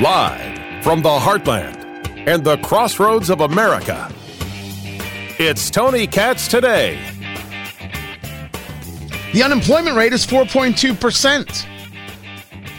Live 0.00 0.84
from 0.84 1.02
the 1.02 1.08
heartland 1.08 1.84
and 2.28 2.44
the 2.44 2.58
crossroads 2.58 3.28
of 3.28 3.40
America, 3.40 4.08
it's 5.40 5.68
Tony 5.68 6.06
Katz 6.06 6.46
today. 6.46 6.96
The 9.32 9.42
unemployment 9.42 9.96
rate 9.96 10.12
is 10.12 10.24
4.2%. 10.24 11.66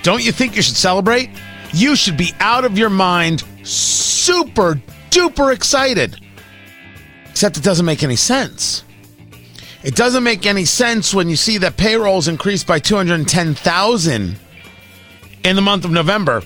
Don't 0.01 0.23
you 0.23 0.31
think 0.31 0.55
you 0.55 0.61
should 0.61 0.77
celebrate? 0.77 1.31
You 1.73 1.97
should 1.97 2.15
be 2.15 2.31
out 2.39 2.63
of 2.63 2.77
your 2.77 2.89
mind, 2.89 3.43
super 3.63 4.75
duper 5.09 5.53
excited. 5.53 6.15
Except 7.29 7.57
it 7.57 7.63
doesn't 7.63 7.85
make 7.85 8.03
any 8.03 8.15
sense. 8.15 8.85
It 9.83 9.95
doesn't 9.95 10.23
make 10.23 10.45
any 10.45 10.65
sense 10.65 11.13
when 11.13 11.29
you 11.29 11.35
see 11.35 11.57
that 11.59 11.77
payrolls 11.77 12.27
increased 12.27 12.67
by 12.67 12.79
210,000 12.79 14.39
in 15.43 15.55
the 15.55 15.61
month 15.61 15.85
of 15.85 15.91
November 15.91 16.43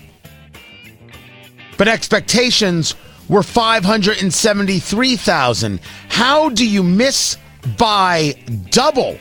but 1.77 1.87
expectations 1.87 2.95
were 3.27 3.41
573,000. 3.43 5.79
How 6.09 6.49
do 6.49 6.67
you 6.67 6.83
miss 6.83 7.37
by 7.77 8.33
double, 8.69 9.17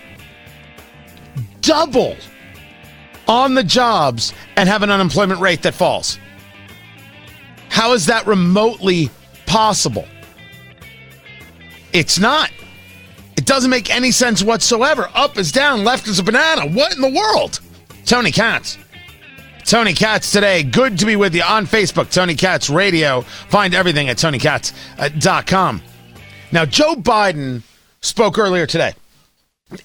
double 1.60 2.16
on 3.26 3.54
the 3.54 3.64
jobs 3.64 4.34
and 4.56 4.68
have 4.68 4.82
an 4.82 4.90
unemployment 4.90 5.40
rate 5.40 5.62
that 5.62 5.72
falls? 5.74 6.18
How 7.70 7.92
is 7.92 8.06
that 8.06 8.26
remotely 8.26 9.10
possible? 9.46 10.08
It's 11.92 12.18
not. 12.18 12.50
It 13.44 13.48
doesn't 13.48 13.70
make 13.70 13.94
any 13.94 14.10
sense 14.10 14.42
whatsoever. 14.42 15.10
Up 15.14 15.36
is 15.36 15.52
down, 15.52 15.84
left 15.84 16.08
is 16.08 16.18
a 16.18 16.22
banana. 16.22 16.66
What 16.66 16.94
in 16.94 17.02
the 17.02 17.10
world? 17.10 17.60
Tony 18.06 18.32
Katz. 18.32 18.78
Tony 19.64 19.92
Katz 19.92 20.32
today. 20.32 20.62
Good 20.62 20.98
to 21.00 21.04
be 21.04 21.14
with 21.14 21.34
you 21.34 21.42
on 21.42 21.66
Facebook, 21.66 22.10
Tony 22.10 22.36
Katz 22.36 22.70
Radio. 22.70 23.20
Find 23.20 23.74
everything 23.74 24.08
at 24.08 24.16
tonykatz.com. 24.16 25.82
Now, 26.52 26.64
Joe 26.64 26.94
Biden 26.94 27.60
spoke 28.00 28.38
earlier 28.38 28.64
today. 28.64 28.94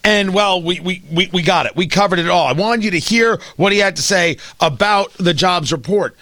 And 0.05 0.33
well, 0.33 0.63
we, 0.63 0.79
we, 0.79 1.03
we, 1.11 1.29
we 1.33 1.41
got 1.41 1.65
it. 1.65 1.75
We 1.75 1.87
covered 1.87 2.19
it 2.19 2.29
all. 2.29 2.47
I 2.47 2.53
wanted 2.53 2.85
you 2.85 2.91
to 2.91 2.99
hear 2.99 3.41
what 3.57 3.73
he 3.73 3.79
had 3.79 3.97
to 3.97 4.01
say 4.01 4.37
about 4.61 5.11
the 5.15 5.33
jobs 5.33 5.73
report. 5.73 6.15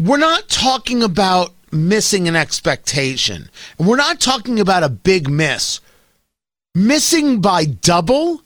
We're 0.00 0.16
not 0.16 0.48
talking 0.48 1.02
about 1.02 1.52
missing 1.72 2.28
an 2.28 2.36
expectation. 2.36 3.48
And 3.78 3.86
we're 3.86 3.96
not 3.96 4.20
talking 4.20 4.60
about 4.60 4.82
a 4.82 4.88
big 4.88 5.28
miss. 5.28 5.80
Missing 6.74 7.40
by 7.40 7.64
double 7.64 8.42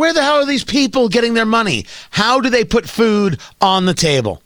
where 0.00 0.14
the 0.14 0.22
hell 0.22 0.36
are 0.36 0.46
these 0.46 0.64
people 0.64 1.10
getting 1.10 1.34
their 1.34 1.44
money? 1.44 1.84
How 2.08 2.40
do 2.40 2.48
they 2.48 2.64
put 2.64 2.88
food 2.88 3.38
on 3.60 3.84
the 3.84 3.92
table? 3.92 4.42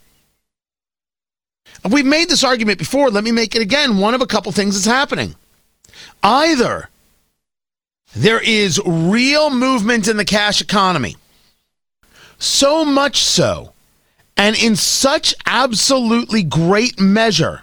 We've 1.88 2.04
made 2.04 2.28
this 2.28 2.42
argument 2.42 2.80
before. 2.80 3.08
Let 3.10 3.22
me 3.22 3.30
make 3.30 3.54
it 3.54 3.62
again. 3.62 3.98
One 3.98 4.14
of 4.14 4.20
a 4.20 4.26
couple 4.26 4.50
things 4.50 4.74
is 4.74 4.84
happening. 4.84 5.36
Either 6.24 6.88
there 8.16 8.40
is 8.40 8.80
real 8.84 9.50
movement 9.50 10.08
in 10.08 10.16
the 10.16 10.24
cash 10.24 10.60
economy, 10.60 11.16
so 12.38 12.84
much 12.84 13.22
so, 13.22 13.74
and 14.36 14.56
in 14.56 14.74
such 14.74 15.34
absolutely 15.46 16.42
great 16.42 16.98
measure 16.98 17.62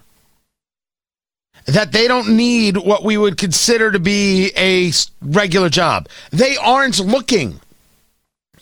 that 1.65 1.91
they 1.91 2.07
don't 2.07 2.35
need 2.35 2.77
what 2.77 3.03
we 3.03 3.17
would 3.17 3.37
consider 3.37 3.91
to 3.91 3.99
be 3.99 4.51
a 4.57 4.91
regular 5.21 5.69
job. 5.69 6.07
They 6.31 6.57
aren't 6.57 6.99
looking 6.99 7.59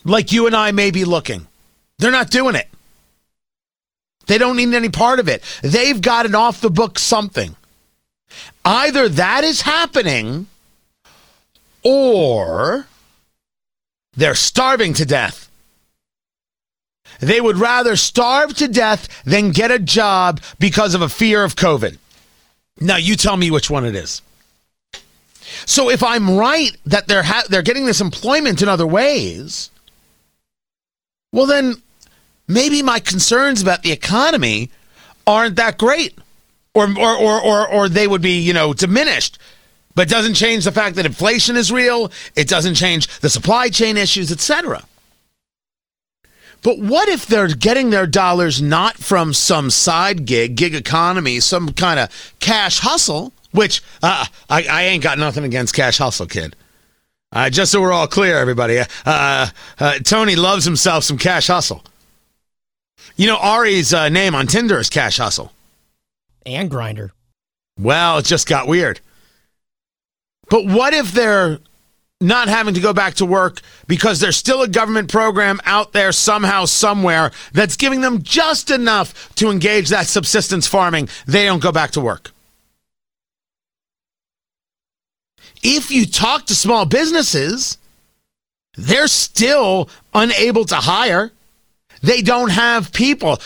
like 0.04 0.32
you 0.32 0.46
and 0.46 0.56
I 0.56 0.70
may 0.72 0.90
be 0.90 1.04
looking. 1.04 1.46
They're 1.98 2.10
not 2.10 2.30
doing 2.30 2.54
it. 2.54 2.68
They 4.26 4.38
don't 4.38 4.56
need 4.56 4.72
any 4.74 4.88
part 4.88 5.18
of 5.18 5.28
it. 5.28 5.42
They've 5.62 6.00
got 6.00 6.26
an 6.26 6.34
off 6.34 6.60
the 6.60 6.70
book 6.70 6.98
something. 6.98 7.56
Either 8.64 9.08
that 9.08 9.44
is 9.44 9.62
happening 9.62 10.46
or 11.82 12.86
they're 14.16 14.34
starving 14.34 14.92
to 14.94 15.04
death. 15.04 15.50
They 17.20 17.40
would 17.40 17.58
rather 17.58 17.96
starve 17.96 18.54
to 18.56 18.68
death 18.68 19.08
than 19.24 19.50
get 19.50 19.70
a 19.70 19.78
job 19.78 20.40
because 20.58 20.94
of 20.94 21.02
a 21.02 21.08
fear 21.08 21.44
of 21.44 21.56
COVID. 21.56 21.98
Now, 22.80 22.96
you 22.96 23.16
tell 23.16 23.36
me 23.36 23.50
which 23.50 23.70
one 23.70 23.84
it 23.84 23.94
is. 23.94 24.22
So, 25.66 25.90
if 25.90 26.02
I'm 26.02 26.36
right 26.36 26.76
that 26.86 27.08
they're 27.08 27.22
ha- 27.22 27.44
they're 27.48 27.62
getting 27.62 27.84
this 27.84 28.00
employment 28.00 28.62
in 28.62 28.68
other 28.68 28.86
ways, 28.86 29.70
well, 31.32 31.46
then 31.46 31.74
maybe 32.48 32.82
my 32.82 33.00
concerns 33.00 33.60
about 33.62 33.82
the 33.82 33.92
economy 33.92 34.70
aren't 35.26 35.56
that 35.56 35.78
great. 35.78 36.18
Or, 36.72 36.86
or, 36.86 37.16
or, 37.16 37.40
or, 37.40 37.68
or 37.68 37.88
they 37.88 38.06
would 38.06 38.22
be, 38.22 38.38
you 38.38 38.52
know, 38.52 38.72
diminished. 38.72 39.38
But 39.96 40.08
doesn't 40.08 40.34
change 40.34 40.64
the 40.64 40.72
fact 40.72 40.94
that 40.96 41.04
inflation 41.04 41.56
is 41.56 41.72
real. 41.72 42.12
It 42.36 42.46
doesn't 42.46 42.76
change 42.76 43.08
the 43.20 43.28
supply 43.28 43.70
chain 43.70 43.96
issues, 43.96 44.30
etc. 44.30 44.84
But 46.62 46.78
what 46.78 47.08
if 47.08 47.26
they're 47.26 47.48
getting 47.48 47.90
their 47.90 48.06
dollars 48.06 48.60
not 48.60 48.96
from 48.96 49.32
some 49.32 49.70
side 49.70 50.26
gig, 50.26 50.56
gig 50.56 50.74
economy, 50.74 51.40
some 51.40 51.72
kind 51.72 51.98
of 51.98 52.34
cash 52.38 52.80
hustle, 52.80 53.32
which 53.52 53.82
uh, 54.02 54.26
I, 54.48 54.64
I 54.64 54.82
ain't 54.84 55.02
got 55.02 55.18
nothing 55.18 55.44
against 55.44 55.74
cash 55.74 55.98
hustle, 55.98 56.26
kid. 56.26 56.54
Uh, 57.32 57.48
just 57.48 57.72
so 57.72 57.80
we're 57.80 57.92
all 57.92 58.08
clear, 58.08 58.36
everybody, 58.36 58.78
uh, 58.78 58.84
uh, 59.06 59.46
uh, 59.78 59.98
Tony 60.00 60.36
loves 60.36 60.64
himself 60.64 61.04
some 61.04 61.16
cash 61.16 61.46
hustle. 61.46 61.84
You 63.16 63.26
know, 63.26 63.36
Ari's 63.36 63.92
uh, 63.92 64.08
name 64.08 64.34
on 64.34 64.46
Tinder 64.46 64.78
is 64.78 64.88
Cash 64.88 65.18
Hustle. 65.18 65.52
And 66.46 66.70
Grindr. 66.70 67.10
Well, 67.78 68.18
it 68.18 68.24
just 68.24 68.48
got 68.48 68.66
weird. 68.66 69.00
But 70.48 70.64
what 70.66 70.94
if 70.94 71.12
they're 71.12 71.58
not 72.20 72.48
having 72.48 72.74
to 72.74 72.80
go 72.80 72.92
back 72.92 73.14
to 73.14 73.24
work 73.24 73.60
because 73.86 74.20
there's 74.20 74.36
still 74.36 74.62
a 74.62 74.68
government 74.68 75.10
program 75.10 75.60
out 75.64 75.92
there 75.92 76.12
somehow, 76.12 76.64
somewhere 76.64 77.30
that's 77.52 77.76
giving 77.76 78.00
them 78.00 78.22
just 78.22 78.70
enough 78.70 79.34
to 79.36 79.50
engage 79.50 79.88
that 79.88 80.06
subsistence 80.06 80.66
farming? 80.66 81.08
They 81.26 81.46
don't 81.46 81.62
go 81.62 81.72
back 81.72 81.92
to 81.92 82.00
work. 82.00 82.32
if 85.62 85.90
you 85.90 86.06
talk 86.06 86.46
to 86.46 86.54
small 86.54 86.84
businesses, 86.86 87.78
they're 88.76 89.08
still 89.08 89.88
unable 90.14 90.64
to 90.66 90.76
hire. 90.76 91.32
They 92.02 92.22
don't 92.22 92.50
have 92.50 92.92
people. 92.92 93.40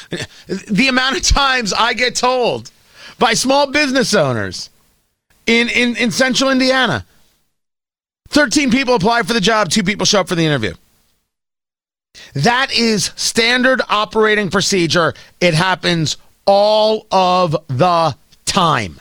The 0.47 0.89
amount 0.89 1.17
of 1.17 1.23
times 1.23 1.73
I 1.73 1.95
get 1.95 2.15
told 2.15 2.71
by 3.19 3.35
small 3.35 3.71
business 3.71 4.15
owners 4.15 4.71
in, 5.47 5.69
in, 5.69 5.97
in 5.97 6.11
central 6.11 6.51
Indiana 6.51 7.05
13 8.34 8.71
people 8.71 8.95
apply 8.95 9.22
for 9.22 9.33
the 9.33 9.41
job, 9.41 9.71
two 9.71 9.84
people 9.84 10.05
show 10.05 10.21
up 10.21 10.28
for 10.28 10.34
the 10.34 10.45
interview. 10.45 10.75
That 12.34 12.72
is 12.72 13.12
standard 13.17 13.81
operating 13.89 14.50
procedure. 14.50 15.15
It 15.41 15.55
happens 15.55 16.17
all 16.44 17.06
of 17.11 17.56
the 17.69 18.17
time. 18.44 19.00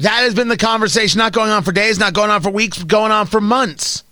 That 0.00 0.22
has 0.22 0.34
been 0.34 0.48
the 0.48 0.56
conversation, 0.56 1.18
not 1.18 1.32
going 1.32 1.50
on 1.50 1.62
for 1.62 1.72
days, 1.72 1.98
not 1.98 2.14
going 2.14 2.30
on 2.30 2.40
for 2.42 2.50
weeks, 2.50 2.82
going 2.82 3.12
on 3.12 3.26
for 3.26 3.40
months. 3.40 4.02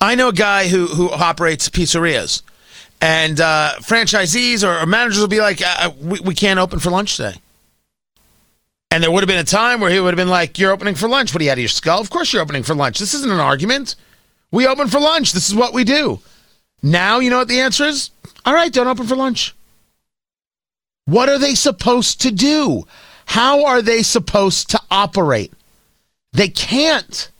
I 0.00 0.14
know 0.14 0.28
a 0.28 0.32
guy 0.32 0.68
who 0.68 0.86
who 0.86 1.10
operates 1.10 1.68
pizzerias, 1.68 2.42
and 3.00 3.40
uh, 3.40 3.74
franchisees 3.78 4.66
or, 4.66 4.82
or, 4.82 4.86
managers 4.86 5.20
will 5.20 5.28
be 5.28 5.40
like, 5.40 5.62
uh, 5.62 5.74
uh, 5.78 5.90
we, 6.00 6.20
"We 6.20 6.34
can't 6.34 6.58
open 6.58 6.80
for 6.80 6.90
lunch 6.90 7.16
today." 7.16 7.36
And 8.90 9.02
there 9.02 9.10
would 9.10 9.22
have 9.22 9.28
been 9.28 9.38
a 9.38 9.44
time 9.44 9.80
where 9.80 9.90
he 9.90 10.00
would 10.00 10.14
have 10.14 10.16
been 10.16 10.30
like, 10.30 10.58
"You're 10.58 10.72
opening 10.72 10.94
for 10.94 11.08
lunch. 11.08 11.32
What 11.32 11.40
do 11.40 11.44
you 11.44 11.50
out 11.50 11.58
of 11.58 11.60
your 11.60 11.68
skull? 11.68 12.00
Of 12.00 12.10
course 12.10 12.32
you're 12.32 12.42
opening 12.42 12.62
for 12.62 12.74
lunch. 12.74 12.98
This 12.98 13.14
isn't 13.14 13.30
an 13.30 13.40
argument. 13.40 13.94
We 14.50 14.66
open 14.66 14.88
for 14.88 14.98
lunch. 14.98 15.32
This 15.32 15.48
is 15.48 15.54
what 15.54 15.74
we 15.74 15.84
do." 15.84 16.20
Now 16.82 17.18
you 17.18 17.28
know 17.28 17.38
what 17.38 17.48
the 17.48 17.60
answer 17.60 17.84
is. 17.84 18.10
All 18.46 18.54
right, 18.54 18.72
don't 18.72 18.86
open 18.86 19.06
for 19.06 19.16
lunch. 19.16 19.54
What 21.04 21.28
are 21.28 21.38
they 21.38 21.54
supposed 21.54 22.20
to 22.22 22.30
do? 22.30 22.86
How 23.26 23.64
are 23.64 23.82
they 23.82 24.02
supposed 24.02 24.70
to 24.70 24.80
operate? 24.90 25.52
They 26.32 26.48
can't. 26.48 27.30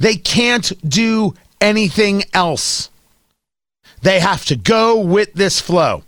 They 0.00 0.16
can't 0.16 0.72
do 0.88 1.34
anything 1.60 2.24
else. 2.34 2.90
They 4.02 4.20
have 4.20 4.44
to 4.46 4.56
go 4.56 4.98
with 4.98 5.32
this 5.34 5.60
flow. 5.60 6.02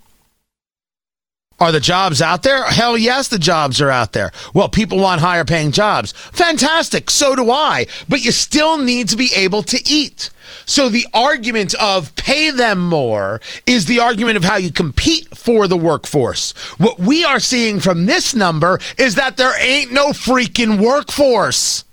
Are 1.58 1.72
the 1.72 1.80
jobs 1.80 2.20
out 2.20 2.42
there? 2.42 2.64
Hell 2.64 2.98
yes, 2.98 3.28
the 3.28 3.38
jobs 3.38 3.80
are 3.80 3.90
out 3.90 4.12
there. 4.12 4.30
Well, 4.52 4.68
people 4.68 4.98
want 4.98 5.22
higher 5.22 5.44
paying 5.44 5.72
jobs. 5.72 6.12
Fantastic. 6.12 7.10
So 7.10 7.34
do 7.34 7.50
I. 7.50 7.86
But 8.08 8.22
you 8.22 8.30
still 8.30 8.76
need 8.76 9.08
to 9.08 9.16
be 9.16 9.30
able 9.34 9.62
to 9.64 9.80
eat. 9.90 10.28
So 10.66 10.88
the 10.88 11.06
argument 11.14 11.74
of 11.76 12.14
pay 12.16 12.50
them 12.50 12.78
more 12.80 13.40
is 13.66 13.86
the 13.86 14.00
argument 14.00 14.36
of 14.36 14.44
how 14.44 14.56
you 14.56 14.70
compete 14.70 15.36
for 15.36 15.66
the 15.66 15.78
workforce. 15.78 16.52
What 16.76 16.98
we 16.98 17.24
are 17.24 17.40
seeing 17.40 17.80
from 17.80 18.04
this 18.04 18.34
number 18.34 18.78
is 18.98 19.14
that 19.14 19.38
there 19.38 19.58
ain't 19.58 19.92
no 19.92 20.08
freaking 20.08 20.78
workforce. 20.78 21.84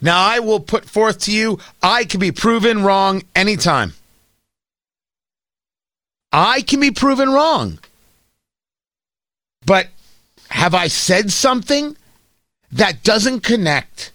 Now, 0.00 0.24
I 0.24 0.40
will 0.40 0.60
put 0.60 0.86
forth 0.86 1.18
to 1.20 1.32
you, 1.32 1.58
I 1.82 2.04
can 2.04 2.18
be 2.18 2.32
proven 2.32 2.82
wrong 2.82 3.22
anytime. 3.36 3.92
I 6.32 6.62
can 6.62 6.80
be 6.80 6.90
proven 6.90 7.30
wrong. 7.30 7.78
But 9.66 9.88
have 10.48 10.74
I 10.74 10.88
said 10.88 11.30
something 11.30 11.96
that 12.72 13.02
doesn't 13.02 13.40
connect 13.40 14.12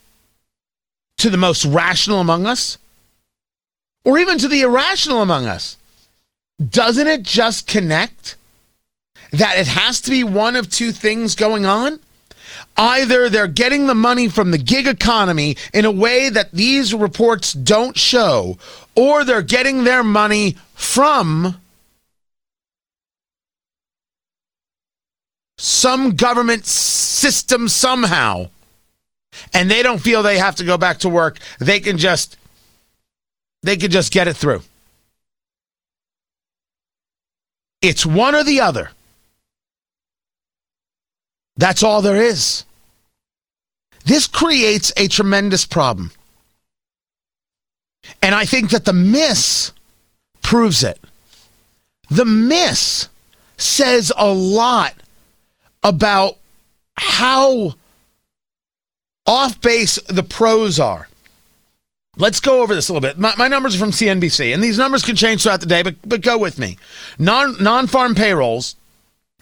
to 1.19 1.29
the 1.29 1.37
most 1.37 1.65
rational 1.65 2.19
among 2.19 2.45
us? 2.45 2.77
Or 4.03 4.17
even 4.17 4.37
to 4.39 4.47
the 4.47 4.61
irrational 4.61 5.21
among 5.21 5.45
us? 5.45 5.77
Doesn't 6.69 7.07
it 7.07 7.23
just 7.23 7.67
connect 7.67 8.35
that 9.31 9.57
it 9.57 9.67
has 9.67 10.01
to 10.01 10.09
be 10.09 10.23
one 10.23 10.55
of 10.55 10.69
two 10.69 10.91
things 10.91 11.35
going 11.35 11.65
on? 11.65 11.99
Either 12.75 13.29
they're 13.29 13.47
getting 13.47 13.87
the 13.87 13.95
money 13.95 14.27
from 14.27 14.51
the 14.51 14.57
gig 14.57 14.87
economy 14.87 15.57
in 15.73 15.85
a 15.85 15.91
way 15.91 16.29
that 16.29 16.51
these 16.51 16.93
reports 16.93 17.53
don't 17.53 17.97
show, 17.97 18.57
or 18.95 19.23
they're 19.23 19.41
getting 19.41 19.83
their 19.83 20.03
money 20.03 20.55
from 20.73 21.59
some 25.57 26.15
government 26.15 26.65
system 26.65 27.67
somehow. 27.67 28.49
And 29.53 29.69
they 29.69 29.83
don't 29.83 29.99
feel 29.99 30.23
they 30.23 30.37
have 30.37 30.55
to 30.55 30.63
go 30.63 30.77
back 30.77 30.99
to 30.99 31.09
work. 31.09 31.39
They 31.59 31.79
can 31.79 31.97
just 31.97 32.37
they 33.63 33.77
can 33.77 33.91
just 33.91 34.13
get 34.13 34.27
it 34.27 34.35
through. 34.35 34.61
It's 37.81 38.05
one 38.05 38.33
or 38.33 38.43
the 38.43 38.61
other. 38.61 38.91
That's 41.57 41.83
all 41.83 42.01
there 42.01 42.21
is. 42.21 42.65
This 44.05 44.27
creates 44.27 44.93
a 44.95 45.07
tremendous 45.07 45.65
problem. 45.65 46.11
And 48.21 48.33
I 48.33 48.45
think 48.45 48.69
that 48.69 48.85
the 48.85 48.93
miss 48.93 49.71
proves 50.41 50.83
it. 50.83 50.99
The 52.09 52.25
miss 52.25 53.09
says 53.57 54.13
a 54.15 54.31
lot 54.31 54.93
about 55.87 56.37
how 56.97 57.73
off 59.25 59.61
base 59.61 59.99
the 60.07 60.23
pros 60.23 60.79
are. 60.79 61.07
Let's 62.17 62.39
go 62.39 62.61
over 62.61 62.73
this 62.73 62.89
a 62.89 62.93
little 62.93 63.07
bit. 63.07 63.17
My, 63.19 63.33
my, 63.37 63.47
numbers 63.47 63.75
are 63.75 63.79
from 63.79 63.91
CNBC, 63.91 64.53
and 64.53 64.63
these 64.63 64.77
numbers 64.77 65.03
can 65.03 65.15
change 65.15 65.43
throughout 65.43 65.59
the 65.59 65.67
day, 65.67 65.83
but, 65.83 65.95
but 66.03 66.21
go 66.21 66.37
with 66.37 66.57
me. 66.57 66.77
Non 67.19 67.55
non 67.61 67.85
farm 67.87 68.15
payrolls 68.15 68.75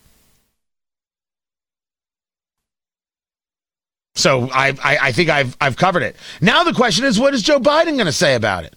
So 4.15 4.49
I, 4.51 4.69
I, 4.83 4.97
I 5.01 5.11
think 5.11 5.29
I've 5.29 5.55
I've 5.61 5.77
covered 5.77 6.03
it. 6.03 6.15
Now 6.41 6.63
the 6.63 6.73
question 6.73 7.05
is, 7.05 7.19
what 7.19 7.33
is 7.33 7.41
Joe 7.41 7.59
Biden 7.59 7.93
going 7.93 8.05
to 8.05 8.11
say 8.11 8.35
about 8.35 8.65
it? 8.65 8.73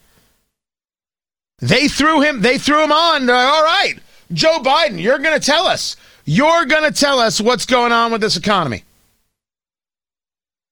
They 1.59 1.89
threw 1.89 2.21
him. 2.21 2.43
They 2.43 2.59
threw 2.59 2.83
him 2.83 2.93
on. 2.93 3.27
Like, 3.27 3.47
All 3.47 3.65
right, 3.65 3.95
Joe 4.33 4.59
Biden, 4.59 5.01
you're 5.01 5.19
going 5.19 5.39
to 5.39 5.45
tell 5.45 5.67
us. 5.67 5.97
You're 6.25 6.65
going 6.65 6.91
to 6.91 6.99
tell 6.99 7.19
us 7.19 7.41
what's 7.41 7.67
going 7.67 7.93
on 7.93 8.13
with 8.13 8.21
this 8.21 8.37
economy. 8.37 8.85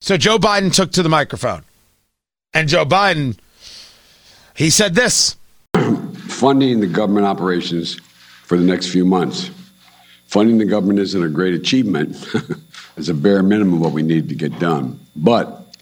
So 0.01 0.17
Joe 0.17 0.39
Biden 0.39 0.75
took 0.75 0.93
to 0.93 1.03
the 1.03 1.09
microphone, 1.09 1.63
and 2.55 2.69
Joe 2.69 2.85
Biden, 2.85 3.37
he 4.55 4.71
said 4.71 4.95
this: 4.95 5.37
funding 5.73 6.81
the 6.81 6.87
government 6.87 7.27
operations 7.27 8.01
for 8.45 8.57
the 8.59 8.65
next 8.65 8.89
few 8.89 9.05
months. 9.05 9.51
Funding 10.27 10.59
the 10.59 10.65
government 10.65 10.99
isn't 10.99 11.23
a 11.23 11.29
great 11.29 11.55
achievement. 11.55 12.17
it's 12.97 13.09
a 13.09 13.15
bare 13.15 13.43
minimum 13.43 13.75
of 13.75 13.81
what 13.81 13.93
we 13.93 14.03
need 14.03 14.29
to 14.29 14.35
get 14.35 14.59
done. 14.59 14.99
But 15.15 15.77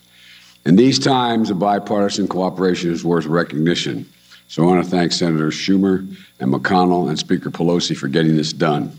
in 0.66 0.76
these 0.76 0.98
times, 0.98 1.50
a 1.50 1.54
bipartisan 1.54 2.28
cooperation 2.28 2.92
is 2.92 3.04
worth 3.04 3.26
recognition. 3.26 4.06
So 4.48 4.62
I 4.62 4.66
want 4.66 4.84
to 4.84 4.90
thank 4.90 5.12
Senators 5.12 5.54
Schumer 5.54 5.98
and 6.40 6.52
McConnell 6.52 7.08
and 7.08 7.18
Speaker 7.18 7.50
Pelosi 7.50 7.96
for 7.96 8.08
getting 8.08 8.36
this 8.36 8.52
done. 8.52 8.92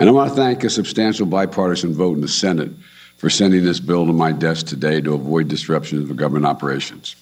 And 0.00 0.08
I 0.08 0.12
want 0.12 0.30
to 0.30 0.36
thank 0.36 0.64
a 0.64 0.70
substantial 0.70 1.26
bipartisan 1.26 1.94
vote 1.94 2.16
in 2.16 2.22
the 2.22 2.28
Senate 2.28 2.70
for 3.18 3.30
sending 3.30 3.64
this 3.64 3.80
bill 3.80 4.06
to 4.06 4.12
my 4.12 4.32
desk 4.32 4.66
today 4.66 5.00
to 5.00 5.14
avoid 5.14 5.48
disruptions 5.48 6.02
of 6.02 6.08
the 6.08 6.14
government 6.14 6.46
operations. 6.46 7.16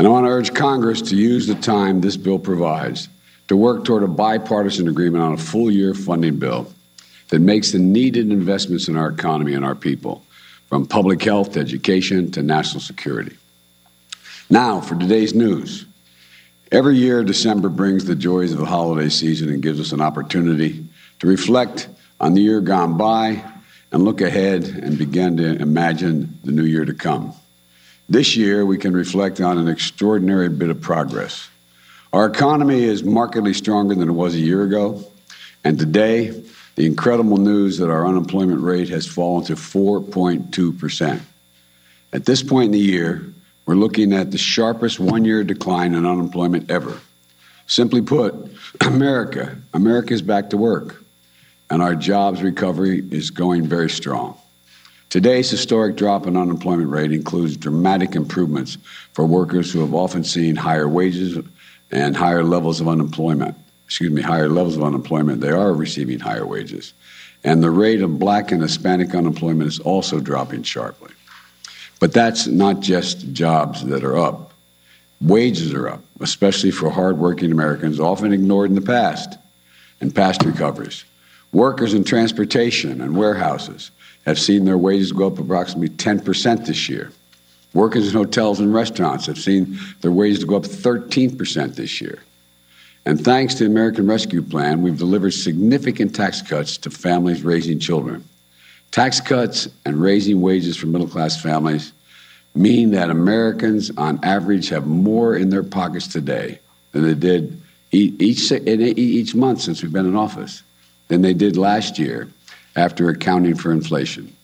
And 0.00 0.06
I 0.06 0.10
want 0.12 0.24
to 0.24 0.30
urge 0.30 0.54
Congress 0.54 1.02
to 1.10 1.14
use 1.14 1.46
the 1.46 1.54
time 1.54 2.00
this 2.00 2.16
bill 2.16 2.38
provides 2.38 3.10
to 3.48 3.54
work 3.54 3.84
toward 3.84 4.02
a 4.02 4.08
bipartisan 4.08 4.88
agreement 4.88 5.22
on 5.22 5.34
a 5.34 5.36
full 5.36 5.70
year 5.70 5.92
funding 5.92 6.38
bill 6.38 6.72
that 7.28 7.40
makes 7.40 7.72
the 7.72 7.80
needed 7.80 8.32
investments 8.32 8.88
in 8.88 8.96
our 8.96 9.10
economy 9.10 9.52
and 9.52 9.62
our 9.62 9.74
people, 9.74 10.24
from 10.70 10.86
public 10.86 11.22
health 11.22 11.52
to 11.52 11.60
education 11.60 12.30
to 12.30 12.42
national 12.42 12.80
security. 12.80 13.36
Now, 14.48 14.80
for 14.80 14.94
today's 14.94 15.34
news. 15.34 15.84
Every 16.72 16.96
year, 16.96 17.22
December 17.22 17.68
brings 17.68 18.06
the 18.06 18.14
joys 18.14 18.52
of 18.52 18.58
the 18.58 18.64
holiday 18.64 19.10
season 19.10 19.50
and 19.50 19.62
gives 19.62 19.80
us 19.80 19.92
an 19.92 20.00
opportunity 20.00 20.82
to 21.18 21.26
reflect 21.26 21.90
on 22.18 22.32
the 22.32 22.40
year 22.40 22.62
gone 22.62 22.96
by 22.96 23.44
and 23.92 24.02
look 24.02 24.22
ahead 24.22 24.64
and 24.64 24.96
begin 24.96 25.36
to 25.36 25.56
imagine 25.56 26.38
the 26.42 26.52
new 26.52 26.64
year 26.64 26.86
to 26.86 26.94
come. 26.94 27.34
This 28.10 28.34
year, 28.34 28.66
we 28.66 28.76
can 28.76 28.92
reflect 28.92 29.40
on 29.40 29.56
an 29.56 29.68
extraordinary 29.68 30.48
bit 30.48 30.68
of 30.68 30.80
progress. 30.80 31.48
Our 32.12 32.26
economy 32.26 32.82
is 32.82 33.04
markedly 33.04 33.54
stronger 33.54 33.94
than 33.94 34.08
it 34.08 34.12
was 34.12 34.34
a 34.34 34.40
year 34.40 34.64
ago, 34.64 35.04
and 35.62 35.78
today, 35.78 36.42
the 36.74 36.86
incredible 36.86 37.36
news 37.36 37.78
that 37.78 37.88
our 37.88 38.04
unemployment 38.04 38.62
rate 38.62 38.88
has 38.88 39.06
fallen 39.06 39.44
to 39.44 39.54
4.2%. 39.54 41.20
At 42.12 42.26
this 42.26 42.42
point 42.42 42.66
in 42.66 42.72
the 42.72 42.80
year, 42.80 43.24
we're 43.64 43.76
looking 43.76 44.12
at 44.12 44.32
the 44.32 44.38
sharpest 44.38 44.98
one 44.98 45.24
year 45.24 45.44
decline 45.44 45.94
in 45.94 46.04
unemployment 46.04 46.68
ever. 46.68 46.98
Simply 47.68 48.02
put, 48.02 48.34
America, 48.80 49.56
America 49.72 50.14
is 50.14 50.22
back 50.22 50.50
to 50.50 50.56
work, 50.56 51.00
and 51.70 51.80
our 51.80 51.94
jobs 51.94 52.42
recovery 52.42 53.04
is 53.12 53.30
going 53.30 53.68
very 53.68 53.88
strong. 53.88 54.36
Today's 55.10 55.50
historic 55.50 55.96
drop 55.96 56.28
in 56.28 56.36
unemployment 56.36 56.88
rate 56.88 57.10
includes 57.10 57.56
dramatic 57.56 58.14
improvements 58.14 58.78
for 59.12 59.26
workers 59.26 59.72
who 59.72 59.80
have 59.80 59.92
often 59.92 60.22
seen 60.22 60.54
higher 60.54 60.88
wages 60.88 61.36
and 61.90 62.16
higher 62.16 62.44
levels 62.44 62.80
of 62.80 62.86
unemployment. 62.86 63.56
Excuse 63.86 64.12
me, 64.12 64.22
higher 64.22 64.48
levels 64.48 64.76
of 64.76 64.84
unemployment. 64.84 65.40
They 65.40 65.50
are 65.50 65.72
receiving 65.72 66.20
higher 66.20 66.46
wages. 66.46 66.92
And 67.42 67.60
the 67.60 67.72
rate 67.72 68.02
of 68.02 68.20
black 68.20 68.52
and 68.52 68.62
Hispanic 68.62 69.12
unemployment 69.12 69.66
is 69.66 69.80
also 69.80 70.20
dropping 70.20 70.62
sharply. 70.62 71.10
But 71.98 72.12
that's 72.12 72.46
not 72.46 72.78
just 72.78 73.32
jobs 73.32 73.84
that 73.86 74.04
are 74.04 74.16
up. 74.16 74.52
Wages 75.20 75.74
are 75.74 75.88
up, 75.88 76.04
especially 76.20 76.70
for 76.70 76.88
hardworking 76.88 77.50
Americans, 77.50 77.98
often 77.98 78.32
ignored 78.32 78.70
in 78.70 78.76
the 78.76 78.80
past 78.80 79.36
and 80.00 80.14
past 80.14 80.44
recoveries. 80.44 81.04
Workers 81.52 81.94
in 81.94 82.04
transportation 82.04 83.00
and 83.00 83.16
warehouses 83.16 83.90
have 84.24 84.38
seen 84.38 84.64
their 84.64 84.78
wages 84.78 85.12
go 85.12 85.26
up 85.26 85.38
approximately 85.38 85.88
10% 85.88 86.66
this 86.66 86.88
year. 86.88 87.10
Workers 87.74 88.08
in 88.08 88.14
hotels 88.14 88.60
and 88.60 88.72
restaurants 88.72 89.26
have 89.26 89.38
seen 89.38 89.78
their 90.00 90.12
wages 90.12 90.44
go 90.44 90.56
up 90.56 90.62
13% 90.62 91.74
this 91.74 92.00
year. 92.00 92.22
And 93.06 93.22
thanks 93.22 93.54
to 93.54 93.64
the 93.64 93.70
American 93.70 94.06
Rescue 94.06 94.42
Plan, 94.42 94.82
we've 94.82 94.98
delivered 94.98 95.32
significant 95.32 96.14
tax 96.14 96.42
cuts 96.42 96.76
to 96.78 96.90
families 96.90 97.42
raising 97.42 97.78
children. 97.78 98.24
Tax 98.90 99.20
cuts 99.20 99.68
and 99.86 100.00
raising 100.00 100.40
wages 100.40 100.76
for 100.76 100.86
middle 100.86 101.08
class 101.08 101.40
families 101.40 101.92
mean 102.54 102.90
that 102.90 103.10
Americans, 103.10 103.90
on 103.96 104.18
average, 104.22 104.68
have 104.68 104.86
more 104.86 105.36
in 105.36 105.50
their 105.50 105.62
pockets 105.62 106.08
today 106.08 106.58
than 106.92 107.02
they 107.02 107.14
did 107.14 107.60
each, 107.92 108.52
each 108.52 109.34
month 109.34 109.60
since 109.60 109.82
we've 109.82 109.92
been 109.92 110.06
in 110.06 110.16
office 110.16 110.62
than 111.10 111.22
they 111.22 111.34
did 111.34 111.56
last 111.56 111.98
year 111.98 112.28
after 112.76 113.10
accounting 113.10 113.56
for 113.56 113.72
inflation. 113.72 114.34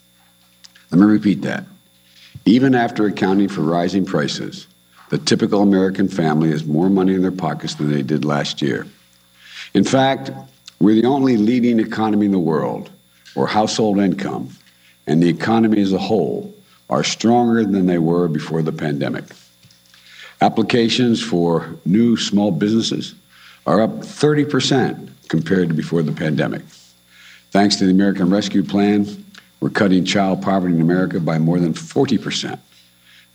Let 0.90 1.00
me 1.00 1.06
repeat 1.06 1.42
that. 1.42 1.64
Even 2.44 2.75
after 2.75 3.06
accounting 3.06 3.49
for 3.49 3.62
rising 3.62 4.04
prices, 4.04 4.66
the 5.08 5.18
typical 5.18 5.62
American 5.62 6.08
family 6.08 6.50
has 6.50 6.64
more 6.64 6.90
money 6.90 7.14
in 7.14 7.23
their 7.23 7.30
pockets 7.30 7.76
than 7.76 7.90
they 7.90 8.02
did 8.02 8.25
last 8.25 8.61
year. 8.61 8.85
In 9.75 9.85
fact, 9.85 10.32
we're 10.80 11.00
the 11.00 11.06
only 11.06 11.37
leading 11.37 11.78
economy 11.78 12.26
in 12.26 12.32
the 12.32 12.38
world 12.38 12.90
where 13.35 13.46
household 13.46 13.99
income 14.00 14.50
and 15.06 15.23
the 15.23 15.28
economy 15.28 15.80
as 15.80 15.92
a 15.92 15.99
whole 15.99 16.52
are 16.90 17.04
stronger 17.04 17.64
than 17.64 17.87
they 17.87 17.99
were 17.99 18.26
before 18.26 18.62
the 18.62 18.73
pandemic. 18.73 19.25
Applications 20.40 21.23
for 21.23 21.76
new 21.85 22.16
small 22.16 22.50
businesses 22.50 23.14
are 23.66 23.80
up 23.80 23.90
30% 23.90 25.11
compared 25.28 25.68
to 25.68 25.75
before 25.75 26.02
the 26.02 26.12
pandemic. 26.12 26.62
Thanks 27.50 27.76
to 27.76 27.85
the 27.85 27.90
American 27.90 28.30
Rescue 28.30 28.62
Plan, 28.62 29.06
we're 29.61 29.70
cutting 29.70 30.04
child 30.04 30.42
poverty 30.42 30.75
in 30.75 30.80
America 30.80 31.18
by 31.18 31.38
more 31.38 31.58
than 31.58 31.73
40%. 31.73 32.58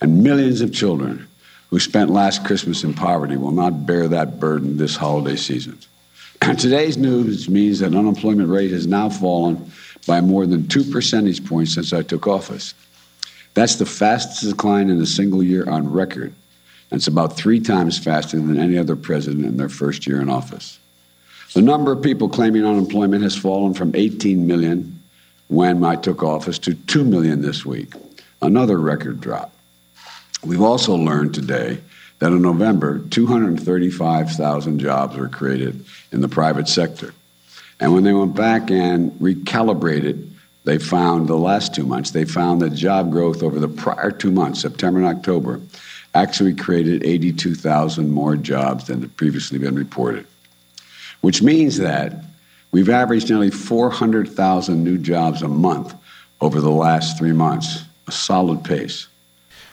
And 0.00 0.22
millions 0.22 0.60
of 0.60 0.72
children 0.72 1.28
who 1.70 1.78
spent 1.78 2.10
last 2.10 2.44
Christmas 2.44 2.84
in 2.84 2.94
poverty 2.94 3.36
will 3.36 3.52
not 3.52 3.86
bear 3.86 4.08
that 4.08 4.38
burden 4.40 4.76
this 4.76 4.96
holiday 4.96 5.36
season. 5.36 5.78
Today's 6.40 6.96
news 6.96 7.48
means 7.48 7.80
that 7.80 7.94
unemployment 7.94 8.48
rate 8.48 8.70
has 8.70 8.86
now 8.86 9.08
fallen 9.08 9.70
by 10.06 10.20
more 10.20 10.46
than 10.46 10.68
two 10.68 10.84
percentage 10.84 11.44
points 11.44 11.74
since 11.74 11.92
I 11.92 12.02
took 12.02 12.26
office. 12.26 12.74
That's 13.54 13.76
the 13.76 13.86
fastest 13.86 14.50
decline 14.50 14.90
in 14.90 15.00
a 15.00 15.06
single 15.06 15.42
year 15.42 15.68
on 15.68 15.90
record. 15.92 16.34
It's 16.92 17.06
about 17.06 17.36
three 17.36 17.58
times 17.58 17.98
faster 17.98 18.36
than 18.36 18.58
any 18.58 18.76
other 18.76 18.96
president 18.96 19.46
in 19.46 19.56
their 19.56 19.70
first 19.70 20.06
year 20.06 20.20
in 20.20 20.28
office. 20.28 20.78
The 21.54 21.62
number 21.62 21.92
of 21.92 22.02
people 22.02 22.28
claiming 22.28 22.66
unemployment 22.66 23.22
has 23.22 23.36
fallen 23.36 23.72
from 23.74 23.94
18 23.94 24.46
million 24.46 25.00
when 25.48 25.84
I 25.84 25.96
took 25.96 26.22
office 26.22 26.58
to 26.60 26.74
2 26.74 27.04
million 27.04 27.42
this 27.42 27.64
week, 27.64 27.94
another 28.40 28.78
record 28.78 29.20
drop. 29.20 29.52
We've 30.44 30.62
also 30.62 30.94
learned 30.94 31.34
today 31.34 31.78
that 32.18 32.32
in 32.32 32.42
November, 32.42 33.00
235,000 33.10 34.78
jobs 34.78 35.16
were 35.16 35.28
created 35.28 35.84
in 36.10 36.20
the 36.20 36.28
private 36.28 36.68
sector. 36.68 37.14
And 37.80 37.92
when 37.92 38.04
they 38.04 38.12
went 38.12 38.34
back 38.34 38.70
and 38.70 39.12
recalibrated 39.12 40.28
they 40.64 40.78
found 40.78 41.26
the 41.26 41.36
last 41.36 41.74
two 41.74 41.84
months, 41.84 42.12
they 42.12 42.24
found 42.24 42.62
that 42.62 42.70
job 42.70 43.10
growth 43.10 43.42
over 43.42 43.58
the 43.58 43.68
prior 43.68 44.10
two 44.10 44.30
months, 44.30 44.60
September 44.60 45.00
and 45.00 45.08
October, 45.08 45.60
actually 46.14 46.54
created 46.54 47.04
82,000 47.04 48.10
more 48.10 48.36
jobs 48.36 48.86
than 48.86 49.00
had 49.00 49.16
previously 49.16 49.58
been 49.58 49.74
reported, 49.74 50.26
which 51.22 51.42
means 51.42 51.78
that 51.78 52.24
we've 52.70 52.90
averaged 52.90 53.30
nearly 53.30 53.50
400,000 53.50 54.84
new 54.84 54.98
jobs 54.98 55.42
a 55.42 55.48
month 55.48 55.94
over 56.40 56.60
the 56.60 56.70
last 56.70 57.18
three 57.18 57.32
months, 57.32 57.84
a 58.08 58.12
solid 58.12 58.62
pace. 58.64 59.08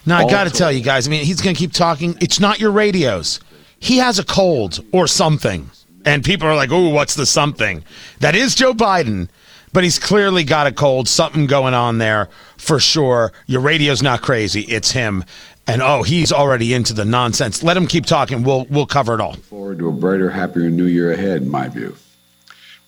Now, 0.06 0.20
I 0.20 0.30
got 0.30 0.46
to 0.46 0.50
tell 0.50 0.72
you 0.72 0.82
guys, 0.82 1.08
I 1.08 1.12
mean, 1.12 1.26
he's 1.26 1.42
going 1.42 1.56
to 1.56 1.60
keep 1.60 1.74
talking. 1.74 2.18
It's 2.22 2.40
not 2.40 2.60
your 2.60 2.72
radios. 2.72 3.40
He 3.80 3.98
has 3.98 4.18
a 4.18 4.24
cold 4.24 4.84
or 4.92 5.08
something. 5.08 5.70
And 6.06 6.24
people 6.24 6.48
are 6.48 6.56
like, 6.56 6.72
oh, 6.72 6.90
what's 6.90 7.16
the 7.16 7.26
something? 7.26 7.84
That 8.20 8.34
is 8.34 8.56
Joe 8.56 8.74
Biden 8.74 9.28
but 9.74 9.84
he's 9.84 10.00
clearly 10.00 10.44
got 10.44 10.68
a 10.68 10.72
cold, 10.72 11.08
something 11.08 11.46
going 11.46 11.74
on 11.74 11.98
there 11.98 12.30
for 12.58 12.80
sure. 12.80 13.32
Your 13.48 13.62
radio's 13.62 14.02
not 14.02 14.22
crazy, 14.22 14.62
it's 14.62 14.92
him. 14.92 15.24
And 15.68 15.84
oh, 15.84 16.02
he's 16.02 16.32
already 16.32 16.74
into 16.74 16.94
the 16.94 17.06
nonsense. 17.06 17.62
Let 17.62 17.78
him 17.78 17.86
keep 17.86 18.06
talking. 18.06 18.44
We'll 18.44 18.66
we'll 18.72 18.88
cover 18.88 19.14
it 19.14 19.22
all. 19.22 19.34
Forward 19.34 19.78
to 19.80 19.90
a 19.90 19.92
brighter, 19.92 20.30
happier 20.30 20.70
new 20.70 20.86
year 20.86 21.12
ahead, 21.12 21.44
in 21.44 21.50
my 21.50 21.68
view. 21.68 21.96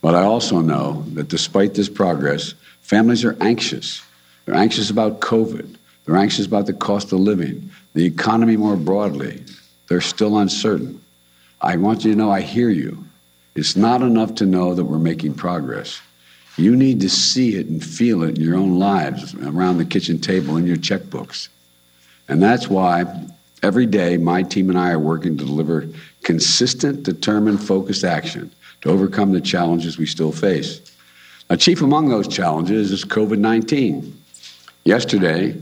But 0.01 0.15
I 0.15 0.23
also 0.23 0.61
know 0.61 1.03
that 1.13 1.27
despite 1.27 1.75
this 1.75 1.89
progress, 1.89 2.55
families 2.81 3.23
are 3.23 3.37
anxious. 3.39 4.01
They're 4.45 4.55
anxious 4.55 4.89
about 4.89 5.19
COVID. 5.19 5.75
They're 6.05 6.17
anxious 6.17 6.47
about 6.47 6.65
the 6.65 6.73
cost 6.73 7.13
of 7.13 7.19
living, 7.19 7.69
the 7.93 8.05
economy 8.05 8.57
more 8.57 8.75
broadly. 8.75 9.43
They're 9.87 10.01
still 10.01 10.39
uncertain. 10.39 10.99
I 11.61 11.77
want 11.77 12.03
you 12.03 12.11
to 12.11 12.17
know 12.17 12.31
I 12.31 12.41
hear 12.41 12.69
you. 12.69 13.05
It's 13.53 13.75
not 13.75 14.01
enough 14.01 14.33
to 14.35 14.45
know 14.45 14.73
that 14.73 14.85
we're 14.85 14.97
making 14.97 15.35
progress. 15.35 16.01
You 16.57 16.75
need 16.75 16.99
to 17.01 17.09
see 17.09 17.55
it 17.55 17.67
and 17.67 17.83
feel 17.83 18.23
it 18.23 18.37
in 18.37 18.43
your 18.43 18.55
own 18.55 18.77
lives, 18.77 19.33
around 19.35 19.77
the 19.77 19.85
kitchen 19.85 20.19
table, 20.19 20.57
in 20.57 20.67
your 20.67 20.77
checkbooks. 20.77 21.47
And 22.27 22.41
that's 22.41 22.67
why 22.67 23.05
every 23.63 23.85
day 23.85 24.17
my 24.17 24.43
team 24.43 24.69
and 24.69 24.77
I 24.77 24.91
are 24.91 24.99
working 24.99 25.37
to 25.37 25.45
deliver 25.45 25.87
consistent, 26.23 27.03
determined, 27.03 27.63
focused 27.63 28.03
action 28.03 28.51
to 28.81 28.89
overcome 28.89 29.31
the 29.31 29.41
challenges 29.41 29.97
we 29.97 30.05
still 30.05 30.31
face. 30.31 30.81
Now, 31.49 31.55
chief 31.55 31.81
among 31.81 32.09
those 32.09 32.27
challenges 32.27 32.91
is 32.91 33.05
COVID 33.05 33.37
19. 33.37 34.17
Yesterday, 34.83 35.55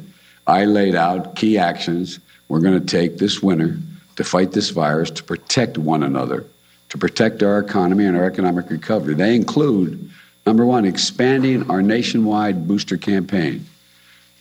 I 0.47 0.65
laid 0.65 0.95
out 0.95 1.35
key 1.35 1.57
actions 1.57 2.19
we're 2.47 2.59
going 2.59 2.79
to 2.79 2.85
take 2.85 3.17
this 3.17 3.41
winter 3.41 3.77
to 4.15 4.23
fight 4.23 4.51
this 4.51 4.69
virus, 4.71 5.11
to 5.11 5.23
protect 5.23 5.77
one 5.77 6.03
another, 6.03 6.45
to 6.89 6.97
protect 6.97 7.43
our 7.43 7.59
economy 7.59 8.05
and 8.05 8.17
our 8.17 8.25
economic 8.25 8.69
recovery. 8.69 9.13
They 9.13 9.35
include 9.35 10.09
Number 10.45 10.65
one, 10.65 10.85
expanding 10.85 11.69
our 11.69 11.81
nationwide 11.81 12.67
booster 12.67 12.97
campaign 12.97 13.65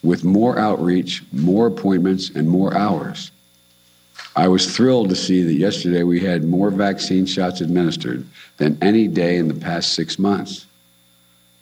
with 0.03 0.25
more 0.25 0.59
outreach, 0.59 1.23
more 1.33 1.67
appointments, 1.67 2.31
and 2.31 2.49
more 2.49 2.77
hours. 2.77 3.31
I 4.37 4.49
was 4.49 4.75
thrilled 4.75 5.09
to 5.09 5.17
see 5.17 5.43
that 5.43 5.55
yesterday 5.55 6.05
we 6.05 6.21
had 6.21 6.45
more 6.45 6.71
vaccine 6.71 7.27
shots 7.27 7.61
administered 7.61 8.25
than 8.57 8.79
any 8.81 9.09
day 9.09 9.37
in 9.37 9.49
the 9.49 9.55
past 9.55 9.95
six 9.95 10.19
months. 10.19 10.67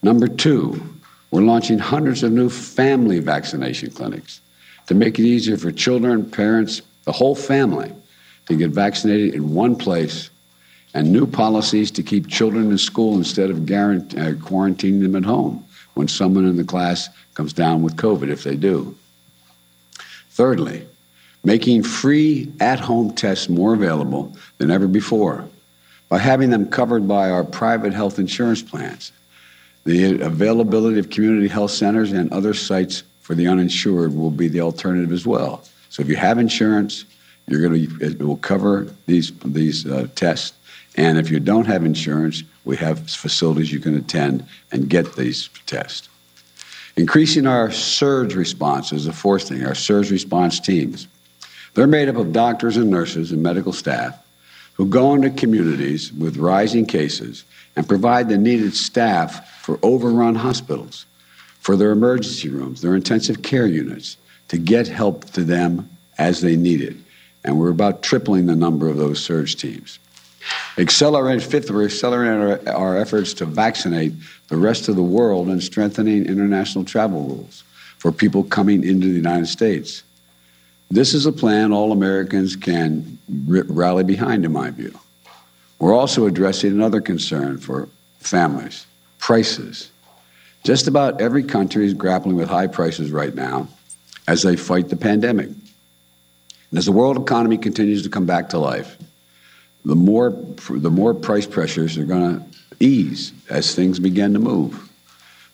Number 0.03 0.29
two, 0.29 0.83
we're 1.31 1.43
launching 1.43 1.79
hundreds 1.79 2.23
of 2.23 2.33
new 2.33 2.51
family 2.51 3.19
vaccination 3.19 3.91
clinics 3.91 4.41
to 4.87 4.95
make 4.95 5.19
it 5.19 5.25
easier 5.25 5.57
for 5.57 5.73
children, 5.73 6.29
parents, 6.29 6.83
the 7.05 7.13
whole 7.13 7.35
family 7.35 7.93
to 8.47 8.57
get 8.57 8.71
vaccinated 8.71 9.35
in 9.35 9.55
one 9.55 9.77
place 9.77 10.31
and 10.97 11.13
new 11.13 11.27
policies 11.27 11.91
to 11.91 12.03
keep 12.03 12.27
children 12.27 12.71
in 12.71 12.79
school 12.79 13.17
instead 13.19 13.51
of 13.51 13.59
uh, 13.59 14.33
quarantining 14.41 15.03
them 15.03 15.15
at 15.15 15.27
home 15.27 15.63
when 15.93 16.09
someone 16.09 16.47
in 16.47 16.57
the 16.57 16.65
class 16.65 17.11
comes 17.35 17.53
down 17.53 17.83
with 17.83 17.97
COVID, 17.97 18.31
if 18.31 18.45
they 18.45 18.57
do. 18.57 18.97
Thirdly, 20.31 20.87
making 21.45 21.83
free 21.83 22.51
at 22.61 22.81
home 22.81 23.13
tests 23.13 23.51
more 23.51 23.75
available 23.75 24.35
than 24.57 24.71
ever 24.71 24.89
before 24.89 25.47
by 26.09 26.17
having 26.17 26.49
them 26.49 26.67
covered 26.67 27.07
by 27.07 27.29
our 27.29 27.45
private 27.45 27.93
health 27.93 28.19
insurance 28.19 28.63
plans. 28.63 29.13
The 29.85 30.19
availability 30.23 30.99
of 30.99 31.11
community 31.11 31.49
health 31.49 31.73
centers 31.73 32.13
and 32.13 32.33
other 32.33 32.55
sites 32.55 33.03
for 33.21 33.35
the 33.35 33.49
uninsured 33.49 34.15
will 34.15 34.31
be 34.31 34.49
the 34.49 34.63
alternative 34.63 35.13
as 35.13 35.27
well. 35.27 35.63
So 35.91 36.01
if 36.01 36.09
you 36.09 36.17
have 36.17 36.39
insurance, 36.39 37.05
you're 37.49 37.61
going 37.61 37.87
to 37.87 38.05
it 38.05 38.19
will 38.19 38.39
cover 38.39 38.89
these 39.05 39.31
these 39.45 39.87
uh, 39.87 40.09
tests 40.15 40.57
and 40.97 41.19
if 41.19 41.31
you 41.31 41.39
don't 41.41 41.67
have 41.67 41.85
insurance, 41.85 42.43
we 42.65 42.77
have 42.77 43.11
facilities 43.11 43.73
you 43.73 43.81
can 43.81 43.97
attend 43.97 44.47
and 44.73 44.89
get 44.89 45.15
these 45.15 45.49
tests. 45.67 46.09
Increasing 46.97 47.47
our 47.47 47.71
surge 47.71 48.35
response 48.35 48.93
is 48.93 49.05
the 49.05 49.13
fourth 49.13 49.49
thing, 49.49 49.65
our 49.67 49.75
surge 49.75 50.11
response 50.11 50.59
teams. 50.59 51.07
They're 51.75 51.87
made 51.87 52.09
up 52.09 52.17
of 52.17 52.33
doctors 52.33 52.79
and 52.79 52.91
nurses 52.91 53.33
and 53.33 53.43
medical 53.43 53.73
staff 53.75 54.19
who 54.75 54.87
go 54.87 55.15
into 55.15 55.31
communities 55.31 56.13
with 56.13 56.39
rising 56.39 56.87
cases 56.87 57.45
and 57.77 57.87
provide 57.87 58.29
the 58.29 58.39
needed 58.39 58.75
staff 58.75 59.63
for 59.63 59.79
overrun 59.83 60.35
hospitals. 60.35 61.05
for 61.67 61.75
their 61.75 61.91
emergency 61.91 62.49
rooms, 62.49 62.81
their 62.81 62.95
intensive 62.95 63.43
care 63.43 63.67
units, 63.67 64.17
to 64.47 64.57
get 64.57 64.87
help 64.87 65.25
to 65.33 65.43
them 65.43 65.91
as 66.17 66.41
they 66.41 66.55
need 66.55 66.81
it. 66.81 66.95
And 67.43 67.59
we're 67.59 67.71
about 67.71 68.05
tripling 68.05 68.47
the 68.47 68.55
number 68.55 68.89
of 68.89 68.99
those 68.99 69.21
surge 69.21 69.57
teams. 69.57 69.99
Accelerate, 70.79 71.43
fifth, 71.43 71.71
we're 71.71 71.87
accelerating 71.87 72.69
our, 72.69 72.77
our 72.77 72.99
efforts 72.99 73.33
to 73.35 73.47
vaccinate 73.47 74.13
the 74.49 74.57
rest 74.57 74.89
of 74.89 74.97
the 74.97 75.03
world 75.03 75.49
and 75.49 75.63
strengthening 75.63 76.27
international 76.27 76.85
travel 76.85 77.23
rules 77.23 77.65
for 77.99 78.13
people 78.13 78.45
coming 78.45 78.85
into 78.85 79.07
the 79.07 79.15
United 79.15 79.47
States. 79.47 80.03
This 80.91 81.15
is 81.15 81.25
a 81.25 81.33
plan 81.33 81.73
all 81.73 81.93
Americans 81.93 82.57
can 82.57 83.19
r- 83.51 83.65
rally 83.69 84.05
behind, 84.05 84.45
in 84.45 84.53
my 84.53 84.71
view. 84.71 84.97
We're 85.79 85.95
also 85.95 86.27
addressing 86.27 86.71
another 86.71 87.01
concern 87.01 87.59
for 87.59 87.89
families 88.19 88.87
prices. 89.19 89.91
Just 90.63 90.87
about 90.87 91.21
every 91.21 91.43
country 91.43 91.87
is 91.87 91.95
grappling 91.95 92.37
with 92.37 92.49
high 92.49 92.67
prices 92.67 93.11
right 93.11 93.35
now 93.35 93.67
as 94.29 94.43
they 94.43 94.57
fight 94.57 94.89
the 94.89 94.97
pandemic. 94.97 95.49
And 95.49 96.79
as 96.79 96.85
the 96.85 96.93
world 96.93 97.17
economy 97.17 97.57
continues 97.57 98.03
to 98.03 98.09
come 98.09 98.27
back 98.27 98.51
to 98.51 98.59
life, 98.59 98.97
the 99.87 99.95
more, 99.95 100.31
the 100.69 100.91
more 100.91 101.15
price 101.15 101.47
pressures 101.47 101.97
are 101.97 102.05
going 102.05 102.41
to 102.41 102.45
ease 102.81 103.33
as 103.49 103.73
things 103.73 104.01
begin 104.01 104.33
to 104.33 104.41
move. 104.41 104.91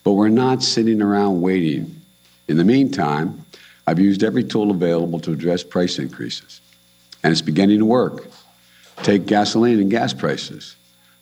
But 0.04 0.14
we're 0.14 0.30
not 0.30 0.62
sitting 0.62 1.02
around 1.02 1.42
waiting. 1.42 2.00
In 2.48 2.56
the 2.56 2.64
meantime, 2.64 3.44
I've 3.86 3.98
used 3.98 4.24
every 4.24 4.42
tool 4.42 4.70
available 4.70 5.20
to 5.20 5.32
address 5.32 5.62
price 5.62 5.98
increases, 5.98 6.62
and 7.22 7.30
it's 7.30 7.42
beginning 7.42 7.80
to 7.80 7.84
work. 7.84 8.26
Take 9.02 9.26
gasoline 9.26 9.78
and 9.80 9.90
gas 9.90 10.14
prices. 10.14 10.76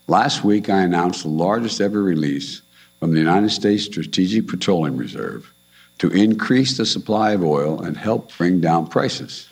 Last 0.06 0.44
week, 0.44 0.70
I 0.70 0.82
announced 0.82 1.24
the 1.24 1.30
largest 1.30 1.80
ever 1.80 2.00
release 2.00 2.62
from 3.00 3.10
the 3.12 3.18
United 3.18 3.50
States 3.50 3.84
Strategic 3.84 4.46
Petroleum 4.46 4.96
Reserve 4.96 5.52
to 5.98 6.10
increase 6.10 6.76
the 6.76 6.86
supply 6.86 7.32
of 7.32 7.42
oil 7.42 7.82
and 7.82 7.96
help 7.96 8.36
bring 8.38 8.60
down 8.60 8.86
prices. 8.86 9.50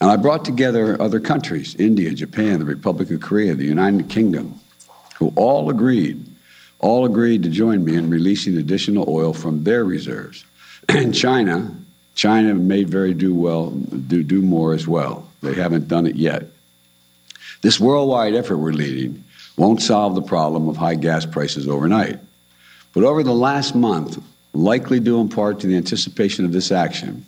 And 0.00 0.10
I 0.10 0.16
brought 0.16 0.44
together 0.44 1.00
other 1.00 1.20
countries 1.20 1.74
India, 1.76 2.12
Japan, 2.12 2.58
the 2.58 2.64
Republic 2.64 3.10
of 3.10 3.20
Korea, 3.20 3.54
the 3.54 3.64
United 3.64 4.08
Kingdom 4.08 4.60
who 5.20 5.32
all 5.36 5.68
agreed, 5.70 6.24
all 6.80 7.04
agreed 7.04 7.42
to 7.42 7.50
join 7.50 7.84
me 7.84 7.94
in 7.94 8.08
releasing 8.10 8.56
additional 8.56 9.04
oil 9.06 9.32
from 9.32 9.62
their 9.62 9.84
reserves. 9.84 10.44
And 10.88 11.14
China, 11.14 11.72
China 12.16 12.54
may 12.54 12.82
very 12.82 13.14
do 13.14 13.32
well, 13.32 13.70
do, 13.70 14.24
do 14.24 14.42
more 14.42 14.72
as 14.72 14.88
well. 14.88 15.28
They 15.40 15.54
haven't 15.54 15.86
done 15.86 16.06
it 16.06 16.16
yet. 16.16 16.46
This 17.62 17.78
worldwide 17.78 18.34
effort 18.34 18.56
we're 18.56 18.72
leading 18.72 19.22
won't 19.56 19.82
solve 19.82 20.14
the 20.14 20.22
problem 20.22 20.68
of 20.68 20.76
high 20.76 20.96
gas 20.96 21.26
prices 21.26 21.68
overnight. 21.68 22.18
But 22.92 23.04
over 23.04 23.22
the 23.22 23.34
last 23.34 23.74
month, 23.76 24.20
likely 24.52 24.98
due 24.98 25.20
in 25.20 25.28
part 25.28 25.60
to 25.60 25.66
the 25.66 25.76
anticipation 25.76 26.44
of 26.44 26.52
this 26.52 26.72
action, 26.72 27.24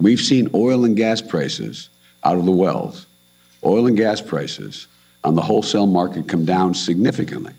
we've 0.00 0.20
seen 0.20 0.50
oil 0.54 0.84
and 0.84 0.96
gas 0.96 1.20
prices 1.20 1.90
out 2.24 2.36
of 2.36 2.44
the 2.44 2.52
wells, 2.52 3.06
oil 3.64 3.86
and 3.86 3.96
gas 3.96 4.20
prices 4.20 4.86
on 5.22 5.34
the 5.34 5.42
wholesale 5.42 5.86
market 5.86 6.28
come 6.28 6.44
down 6.44 6.74
significantly. 6.74 7.52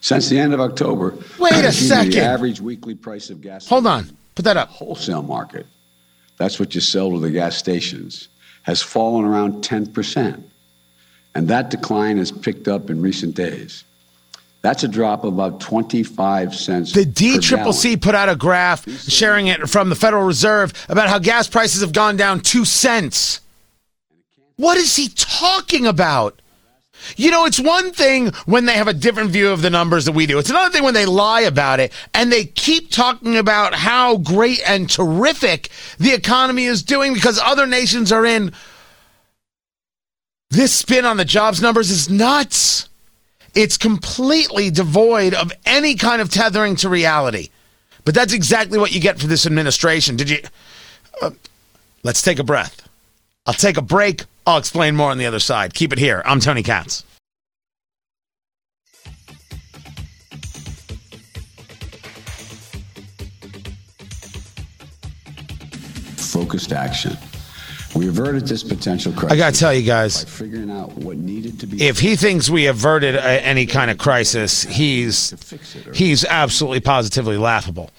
Since 0.00 0.28
the 0.28 0.38
end 0.38 0.52
of 0.52 0.60
October, 0.60 1.14
Wait 1.38 1.64
a 1.64 1.72
second. 1.72 2.12
the 2.12 2.20
average 2.20 2.60
weekly 2.60 2.94
price 2.94 3.30
of 3.30 3.40
gas. 3.40 3.68
Hold 3.68 3.86
on. 3.86 4.16
Put 4.34 4.44
that 4.44 4.56
up. 4.56 4.68
Wholesale 4.68 5.22
market, 5.22 5.66
that's 6.38 6.58
what 6.58 6.74
you 6.74 6.80
sell 6.80 7.10
to 7.12 7.18
the 7.18 7.30
gas 7.30 7.56
stations, 7.56 8.28
has 8.62 8.82
fallen 8.82 9.24
around 9.24 9.62
10%. 9.62 10.42
And 11.34 11.48
that 11.48 11.70
decline 11.70 12.18
has 12.18 12.32
picked 12.32 12.68
up 12.68 12.90
in 12.90 13.00
recent 13.00 13.34
days. 13.34 13.84
That's 14.62 14.84
a 14.84 14.88
drop 14.88 15.24
of 15.24 15.34
about 15.34 15.60
25 15.60 16.54
cents. 16.54 16.92
The 16.92 17.04
DCCC 17.04 18.00
put 18.00 18.14
out 18.14 18.28
a 18.28 18.36
graph 18.36 18.88
sharing 19.08 19.48
it 19.48 19.68
from 19.68 19.88
the 19.88 19.96
Federal 19.96 20.24
Reserve 20.24 20.72
about 20.88 21.08
how 21.08 21.18
gas 21.18 21.48
prices 21.48 21.80
have 21.80 21.92
gone 21.92 22.16
down 22.16 22.40
two 22.40 22.64
cents. 22.64 23.40
What 24.56 24.78
is 24.78 24.96
he 24.96 25.08
talking 25.08 25.86
about? 25.86 26.40
You 27.16 27.30
know, 27.30 27.46
it's 27.46 27.58
one 27.58 27.92
thing 27.92 28.32
when 28.46 28.66
they 28.66 28.74
have 28.74 28.88
a 28.88 28.92
different 28.92 29.30
view 29.30 29.50
of 29.50 29.62
the 29.62 29.70
numbers 29.70 30.04
that 30.04 30.12
we 30.12 30.26
do. 30.26 30.38
It's 30.38 30.50
another 30.50 30.70
thing 30.70 30.84
when 30.84 30.94
they 30.94 31.06
lie 31.06 31.42
about 31.42 31.80
it 31.80 31.92
and 32.14 32.30
they 32.30 32.44
keep 32.44 32.90
talking 32.90 33.36
about 33.36 33.74
how 33.74 34.18
great 34.18 34.60
and 34.68 34.88
terrific 34.88 35.70
the 35.98 36.12
economy 36.12 36.64
is 36.64 36.82
doing 36.82 37.12
because 37.12 37.40
other 37.42 37.66
nations 37.66 38.12
are 38.12 38.24
in. 38.24 38.52
This 40.50 40.72
spin 40.72 41.04
on 41.04 41.16
the 41.16 41.24
jobs 41.24 41.60
numbers 41.60 41.90
is 41.90 42.08
nuts. 42.08 42.88
It's 43.54 43.76
completely 43.76 44.70
devoid 44.70 45.34
of 45.34 45.52
any 45.66 45.94
kind 45.94 46.22
of 46.22 46.30
tethering 46.30 46.76
to 46.76 46.88
reality. 46.88 47.48
But 48.04 48.14
that's 48.14 48.32
exactly 48.32 48.78
what 48.78 48.92
you 48.92 49.00
get 49.00 49.18
for 49.18 49.26
this 49.26 49.46
administration. 49.46 50.16
Did 50.16 50.30
you? 50.30 50.38
Uh, 51.20 51.30
let's 52.02 52.22
take 52.22 52.38
a 52.38 52.44
breath. 52.44 52.88
I'll 53.46 53.54
take 53.54 53.76
a 53.76 53.82
break. 53.82 54.24
I'll 54.46 54.58
explain 54.58 54.96
more 54.96 55.10
on 55.10 55.18
the 55.18 55.26
other 55.26 55.38
side. 55.38 55.74
Keep 55.74 55.92
it 55.92 55.98
here. 55.98 56.22
I'm 56.24 56.40
Tony 56.40 56.62
Katz. 56.62 57.04
focused 66.32 66.72
action. 66.72 67.16
We 67.94 68.08
averted 68.08 68.46
this 68.46 68.62
potential 68.62 69.12
crisis 69.12 69.32
I 69.32 69.36
got 69.36 69.52
to 69.52 69.60
tell 69.60 69.74
you 69.74 69.82
guys, 69.82 70.24
figuring 70.24 70.70
out 70.70 70.92
what 70.92 71.18
needed 71.18 71.60
to 71.60 71.66
be 71.66 71.82
if 71.82 71.98
he 71.98 72.16
thinks 72.16 72.48
we 72.48 72.66
averted 72.66 73.16
a, 73.16 73.44
any 73.44 73.66
kind 73.66 73.90
of 73.90 73.98
crisis, 73.98 74.62
he's 74.62 75.30
to 75.30 75.36
fix 75.36 75.76
it. 75.76 75.86
Or 75.86 75.92
he's 75.92 76.24
absolutely 76.24 76.80
positively 76.80 77.36
laughable. 77.36 77.90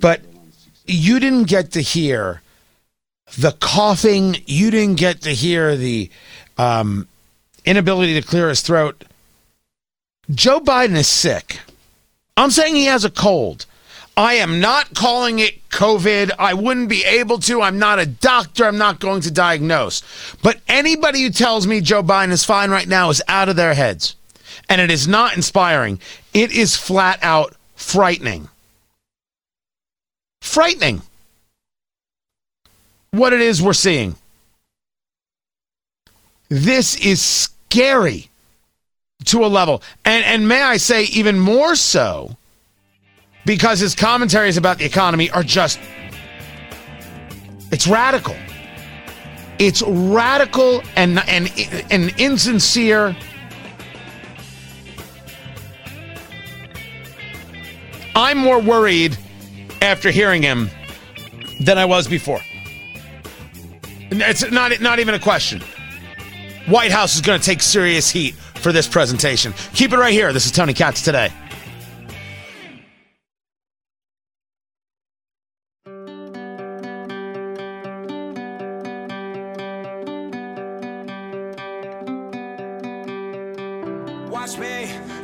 But 0.00 0.22
to 0.22 0.28
build 0.28 0.36
on 0.36 0.52
success. 0.52 0.78
you 0.86 1.18
didn't 1.18 1.48
get 1.48 1.72
to 1.72 1.80
hear 1.80 2.40
the 3.36 3.52
coughing. 3.60 4.36
You 4.46 4.70
didn't 4.70 4.96
get 4.96 5.22
to 5.22 5.30
hear 5.30 5.76
the 5.76 6.10
um, 6.56 7.08
inability 7.64 8.20
to 8.20 8.26
clear 8.26 8.48
his 8.48 8.60
throat. 8.60 9.04
Joe 10.30 10.60
Biden 10.60 10.96
is 10.96 11.08
sick. 11.08 11.60
I'm 12.36 12.50
saying 12.50 12.74
he 12.74 12.84
has 12.84 13.04
a 13.04 13.10
cold. 13.10 13.66
I 14.16 14.34
am 14.34 14.58
not 14.58 14.94
calling 14.94 15.38
it 15.38 15.68
COVID. 15.68 16.32
I 16.40 16.52
wouldn't 16.52 16.88
be 16.88 17.04
able 17.04 17.38
to. 17.40 17.62
I'm 17.62 17.78
not 17.78 18.00
a 18.00 18.06
doctor. 18.06 18.64
I'm 18.64 18.76
not 18.76 18.98
going 18.98 19.20
to 19.22 19.30
diagnose. 19.30 20.02
But 20.42 20.60
anybody 20.66 21.22
who 21.22 21.30
tells 21.30 21.68
me 21.68 21.80
Joe 21.80 22.02
Biden 22.02 22.32
is 22.32 22.44
fine 22.44 22.70
right 22.70 22.88
now 22.88 23.10
is 23.10 23.22
out 23.28 23.48
of 23.48 23.54
their 23.54 23.74
heads. 23.74 24.16
And 24.68 24.80
it 24.80 24.90
is 24.90 25.06
not 25.06 25.36
inspiring. 25.36 26.00
It 26.34 26.50
is 26.50 26.76
flat 26.76 27.20
out 27.22 27.54
frightening. 27.76 28.48
Frightening. 30.40 31.02
What 33.10 33.32
it 33.32 33.40
is 33.40 33.62
we're 33.62 33.72
seeing. 33.72 34.16
This 36.48 36.96
is 36.96 37.22
scary 37.22 38.28
to 39.26 39.44
a 39.44 39.48
level. 39.48 39.82
And 40.04 40.24
and 40.24 40.48
may 40.48 40.62
I 40.62 40.76
say 40.76 41.04
even 41.04 41.38
more 41.38 41.74
so 41.74 42.36
because 43.44 43.80
his 43.80 43.94
commentaries 43.94 44.56
about 44.56 44.78
the 44.78 44.84
economy 44.84 45.30
are 45.30 45.42
just 45.42 45.78
it's 47.70 47.86
radical. 47.86 48.36
It's 49.58 49.82
radical 49.82 50.82
and 50.96 51.18
and 51.28 51.50
and 51.90 52.14
insincere. 52.18 53.16
I'm 58.14 58.38
more 58.38 58.60
worried 58.60 59.16
after 59.80 60.10
hearing 60.10 60.42
him 60.42 60.70
than 61.60 61.78
I 61.78 61.84
was 61.84 62.08
before. 62.08 62.40
It's 64.10 64.50
not 64.50 64.80
not 64.80 64.98
even 64.98 65.14
a 65.14 65.18
question. 65.18 65.60
White 66.66 66.90
House 66.90 67.14
is 67.14 67.20
going 67.20 67.38
to 67.38 67.44
take 67.44 67.62
serious 67.62 68.10
heat 68.10 68.34
for 68.34 68.72
this 68.72 68.88
presentation. 68.88 69.52
Keep 69.74 69.92
it 69.92 69.98
right 69.98 70.12
here. 70.12 70.32
This 70.32 70.46
is 70.46 70.52
Tony 70.52 70.74
Katz 70.74 71.02
today. 71.02 71.32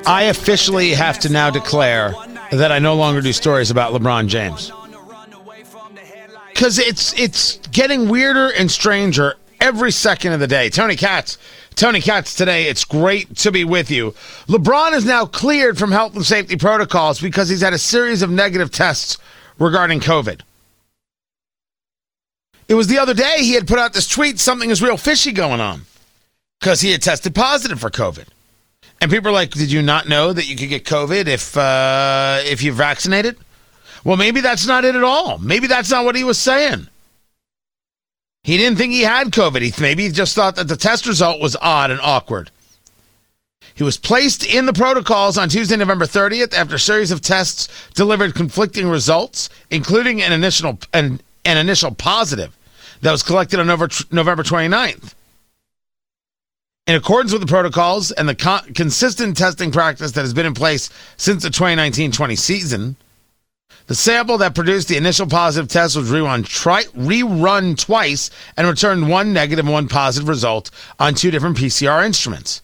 I 0.07 0.25
officially 0.25 0.93
have 0.93 1.19
to 1.21 1.31
now 1.31 1.49
declare 1.49 2.15
that 2.53 2.71
I 2.71 2.79
no 2.79 2.95
longer 2.95 3.23
do 3.23 3.33
stories 3.33 3.71
about 3.71 3.93
LeBron 3.95 4.29
James. 4.29 4.71
Cuz 6.55 6.79
it's 6.79 7.13
it's 7.19 7.57
getting 7.73 8.09
weirder 8.09 8.51
and 8.51 8.71
stranger 8.71 9.37
every 9.61 9.91
second 9.91 10.33
of 10.33 10.41
the 10.41 10.47
day. 10.47 10.71
Tony 10.71 10.95
Katz, 10.95 11.39
Tony 11.75 12.01
Katz 12.01 12.35
today. 12.35 12.67
It's 12.67 12.85
great 12.85 13.37
to 13.39 13.51
be 13.51 13.65
with 13.65 13.91
you. 13.91 14.15
LeBron 14.47 14.93
is 14.93 15.05
now 15.05 15.27
cleared 15.27 15.79
from 15.79 15.91
health 15.91 16.15
and 16.15 16.25
safety 16.25 16.57
protocols 16.57 17.21
because 17.21 17.49
he's 17.49 17.63
had 17.63 17.73
a 17.73 17.79
series 17.79 18.23
of 18.23 18.31
negative 18.31 18.71
tests 18.71 19.19
regarding 19.59 20.01
COVID. 20.01 20.43
It 22.69 22.75
was 22.75 22.87
the 22.87 22.99
other 22.99 23.15
day 23.15 23.39
he 23.39 23.53
had 23.55 23.67
put 23.67 23.79
out 23.79 23.93
this 23.93 24.09
tweet 24.09 24.39
something 24.39 24.71
is 24.71 24.81
real 24.83 24.97
fishy 24.97 25.33
going 25.33 25.61
on 25.61 25.83
because 26.61 26.81
he 26.81 26.93
had 26.93 27.03
tested 27.03 27.35
positive 27.35 27.81
for 27.81 27.91
COVID. 27.91 28.27
And 29.01 29.11
people 29.11 29.29
are 29.29 29.35
like, 29.35 29.51
"Did 29.51 29.71
you 29.71 29.83
not 29.83 30.09
know 30.09 30.33
that 30.33 30.47
you 30.49 30.57
could 30.57 30.69
get 30.69 30.85
COVID 30.85 31.27
if 31.27 31.57
uh, 31.57 32.41
if 32.45 32.63
you're 32.63 32.75
vaccinated?" 32.75 33.37
Well, 34.05 34.17
maybe 34.19 34.41
that's 34.41 34.67
not 34.67 34.85
it 34.85 34.95
at 34.95 35.03
all. 35.03 35.39
Maybe 35.39 35.67
that's 35.67 35.91
not 35.91 36.05
what 36.05 36.15
he 36.15 36.25
was 36.25 36.39
saying. 36.39 36.89
He 38.43 38.59
didn't 38.59 38.77
think 38.77 38.93
he 38.93 39.01
had 39.01 39.29
COVID. 39.29 39.63
He 39.63 39.73
maybe 39.81 40.05
he 40.05 40.11
just 40.11 40.35
thought 40.35 40.57
that 40.57 40.69
the 40.69 40.77
test 40.77 41.07
result 41.07 41.41
was 41.41 41.57
odd 41.61 41.91
and 41.91 42.01
awkward. 42.03 42.51
He 43.75 43.83
was 43.83 43.97
placed 43.97 44.45
in 44.45 44.67
the 44.67 44.73
protocols 44.73 45.37
on 45.37 45.49
Tuesday, 45.49 45.77
November 45.77 46.05
30th, 46.05 46.55
after 46.55 46.77
a 46.77 46.79
series 46.79 47.11
of 47.11 47.23
tests 47.23 47.69
delivered 47.95 48.35
conflicting 48.35 48.87
results, 48.87 49.49
including 49.71 50.23
an 50.23 50.33
initial 50.33 50.79
an, 50.93 51.21
an 51.47 51.57
initial 51.57 51.91
positive 51.91 52.57
that 53.01 53.11
was 53.11 53.23
collected 53.23 53.59
on 53.59 53.67
November, 53.67 53.95
November 54.11 54.43
29th. 54.43 55.15
In 56.87 56.95
accordance 56.95 57.33
with 57.33 57.41
the 57.41 57.47
protocols 57.47 58.13
and 58.13 58.29
the 58.29 58.35
con- 58.35 58.75
consistent 58.75 59.39
testing 59.39 59.73
practice 59.73 60.13
that 60.13 60.21
has 60.21 60.35
been 60.35 60.45
in 60.45 60.53
place 60.53 60.91
since 61.17 61.43
the 61.43 61.49
2019-20 61.49 62.39
season, 62.39 62.97
the 63.87 63.95
sample 63.95 64.39
that 64.39 64.55
produced 64.55 64.89
the 64.89 64.97
initial 64.97 65.27
positive 65.27 65.71
test 65.71 65.97
was 65.97 66.11
rerun, 66.11 66.47
tri- 66.47 66.85
rerun 66.85 67.79
twice 67.79 68.31
and 68.57 68.67
returned 68.67 69.11
one 69.11 69.33
negative 69.33 69.67
and 69.67 69.73
one 69.73 69.89
positive 69.89 70.29
result 70.29 70.71
on 70.99 71.15
two 71.15 71.31
different 71.31 71.57
PCR 71.57 72.05
instruments. 72.05 72.63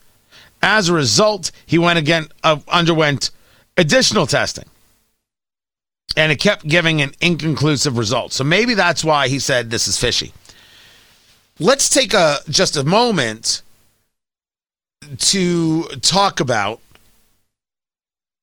As 0.62 0.88
a 0.88 0.94
result, 0.94 1.50
he 1.66 1.78
went 1.78 1.98
again 1.98 2.28
uh, 2.42 2.58
underwent 2.68 3.30
additional 3.76 4.26
testing, 4.26 4.66
and 6.16 6.32
it 6.32 6.36
kept 6.36 6.66
giving 6.66 7.00
an 7.00 7.12
inconclusive 7.20 7.96
result. 7.96 8.32
So 8.32 8.44
maybe 8.44 8.74
that's 8.74 9.04
why 9.04 9.28
he 9.28 9.38
said 9.38 9.70
this 9.70 9.88
is 9.88 9.98
fishy. 9.98 10.32
Let's 11.58 11.88
take 11.88 12.14
a 12.14 12.38
just 12.48 12.76
a 12.76 12.84
moment 12.84 13.62
to 15.18 15.84
talk 16.02 16.40
about 16.40 16.80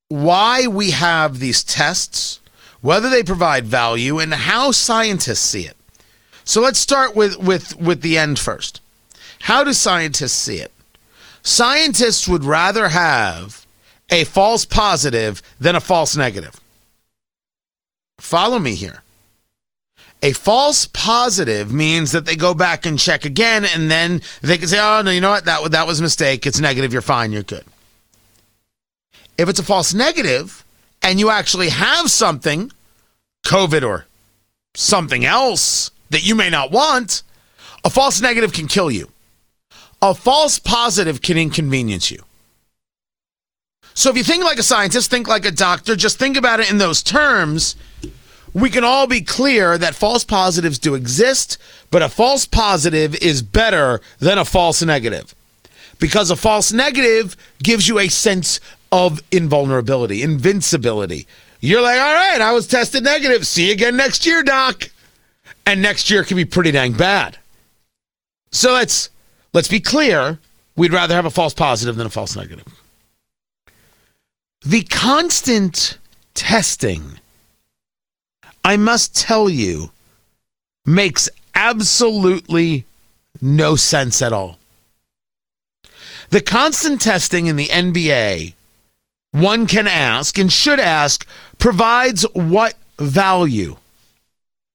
why 0.09 0.67
we 0.67 0.91
have 0.91 1.39
these 1.39 1.63
tests, 1.63 2.39
whether 2.81 3.09
they 3.09 3.23
provide 3.23 3.65
value, 3.65 4.19
and 4.19 4.33
how 4.33 4.71
scientists 4.71 5.39
see 5.39 5.63
it. 5.63 5.77
So 6.43 6.61
let's 6.61 6.79
start 6.79 7.15
with 7.15 7.37
with 7.37 7.75
with 7.77 8.01
the 8.01 8.17
end 8.17 8.39
first. 8.39 8.81
How 9.41 9.63
do 9.63 9.73
scientists 9.73 10.33
see 10.33 10.57
it? 10.57 10.71
Scientists 11.43 12.27
would 12.27 12.43
rather 12.43 12.89
have 12.89 13.65
a 14.09 14.23
false 14.23 14.65
positive 14.65 15.41
than 15.59 15.75
a 15.75 15.81
false 15.81 16.15
negative. 16.15 16.59
Follow 18.19 18.59
me 18.59 18.75
here. 18.75 19.03
A 20.23 20.33
false 20.33 20.87
positive 20.87 21.71
means 21.71 22.11
that 22.11 22.25
they 22.25 22.35
go 22.35 22.53
back 22.55 22.85
and 22.85 22.97
check 22.97 23.23
again, 23.23 23.65
and 23.65 23.91
then 23.91 24.21
they 24.41 24.57
can 24.57 24.67
say, 24.67 24.79
"Oh 24.79 25.01
no, 25.03 25.11
you 25.11 25.21
know 25.21 25.29
what? 25.29 25.45
That 25.45 25.71
that 25.71 25.85
was 25.85 25.99
a 25.99 26.03
mistake. 26.03 26.47
It's 26.47 26.59
negative. 26.59 26.91
You're 26.91 27.01
fine. 27.01 27.31
You're 27.31 27.43
good." 27.43 27.65
If 29.37 29.47
it's 29.47 29.59
a 29.59 29.63
false 29.63 29.93
negative, 29.93 30.63
and 31.01 31.19
you 31.19 31.29
actually 31.29 31.69
have 31.69 32.09
something, 32.09 32.71
COVID 33.45 33.83
or 33.83 34.05
something 34.75 35.25
else 35.25 35.91
that 36.09 36.25
you 36.25 36.35
may 36.35 36.49
not 36.49 36.71
want, 36.71 37.23
a 37.83 37.89
false 37.89 38.21
negative 38.21 38.53
can 38.53 38.67
kill 38.67 38.91
you. 38.91 39.09
A 40.01 40.13
false 40.13 40.59
positive 40.59 41.21
can 41.21 41.37
inconvenience 41.37 42.11
you. 42.11 42.23
So 43.93 44.11
if 44.11 44.17
you 44.17 44.23
think 44.23 44.43
like 44.43 44.59
a 44.59 44.63
scientist, 44.63 45.09
think 45.09 45.27
like 45.27 45.45
a 45.45 45.51
doctor, 45.51 45.95
just 45.95 46.19
think 46.19 46.37
about 46.37 46.59
it 46.59 46.69
in 46.69 46.77
those 46.77 47.01
terms. 47.01 47.75
We 48.53 48.69
can 48.69 48.83
all 48.83 49.07
be 49.07 49.21
clear 49.21 49.75
that 49.77 49.95
false 49.95 50.23
positives 50.23 50.77
do 50.77 50.93
exist, 50.93 51.57
but 51.89 52.03
a 52.03 52.09
false 52.09 52.45
positive 52.45 53.15
is 53.15 53.41
better 53.41 54.01
than 54.19 54.37
a 54.37 54.45
false 54.45 54.83
negative. 54.83 55.33
Because 55.99 56.29
a 56.29 56.35
false 56.35 56.71
negative 56.71 57.35
gives 57.63 57.87
you 57.87 57.97
a 57.97 58.07
sense 58.07 58.59
of 58.91 59.21
invulnerability, 59.31 60.21
invincibility. 60.21 61.27
You're 61.59 61.81
like, 61.81 61.99
all 61.99 62.13
right, 62.13 62.41
I 62.41 62.53
was 62.53 62.67
tested 62.67 63.03
negative. 63.03 63.45
See 63.47 63.67
you 63.67 63.73
again 63.73 63.97
next 63.97 64.25
year, 64.25 64.43
doc. 64.43 64.89
And 65.65 65.81
next 65.81 66.09
year 66.09 66.23
can 66.23 66.37
be 66.37 66.45
pretty 66.45 66.71
dang 66.71 66.93
bad. 66.93 67.37
So 68.51 68.73
let's 68.73 69.09
let's 69.53 69.67
be 69.67 69.79
clear. 69.79 70.39
We'd 70.75 70.93
rather 70.93 71.15
have 71.15 71.25
a 71.25 71.31
false 71.31 71.53
positive 71.53 71.95
than 71.95 72.07
a 72.07 72.11
false 72.11 72.35
negative. 72.35 72.65
The 74.61 74.83
constant 74.83 75.97
testing, 76.33 77.19
I 78.63 78.77
must 78.77 79.15
tell 79.15 79.49
you, 79.49 79.91
makes 80.85 81.29
absolutely 81.55 82.85
no 83.41 83.75
sense 83.75 84.21
at 84.21 84.33
all. 84.33 84.57
The 86.29 86.41
constant 86.41 87.01
testing 87.01 87.47
in 87.47 87.55
the 87.55 87.67
NBA, 87.67 88.53
one 89.31 89.67
can 89.67 89.87
ask 89.87 90.37
and 90.37 90.51
should 90.51 90.79
ask, 90.79 91.27
provides 91.57 92.23
what 92.33 92.75
value? 92.97 93.77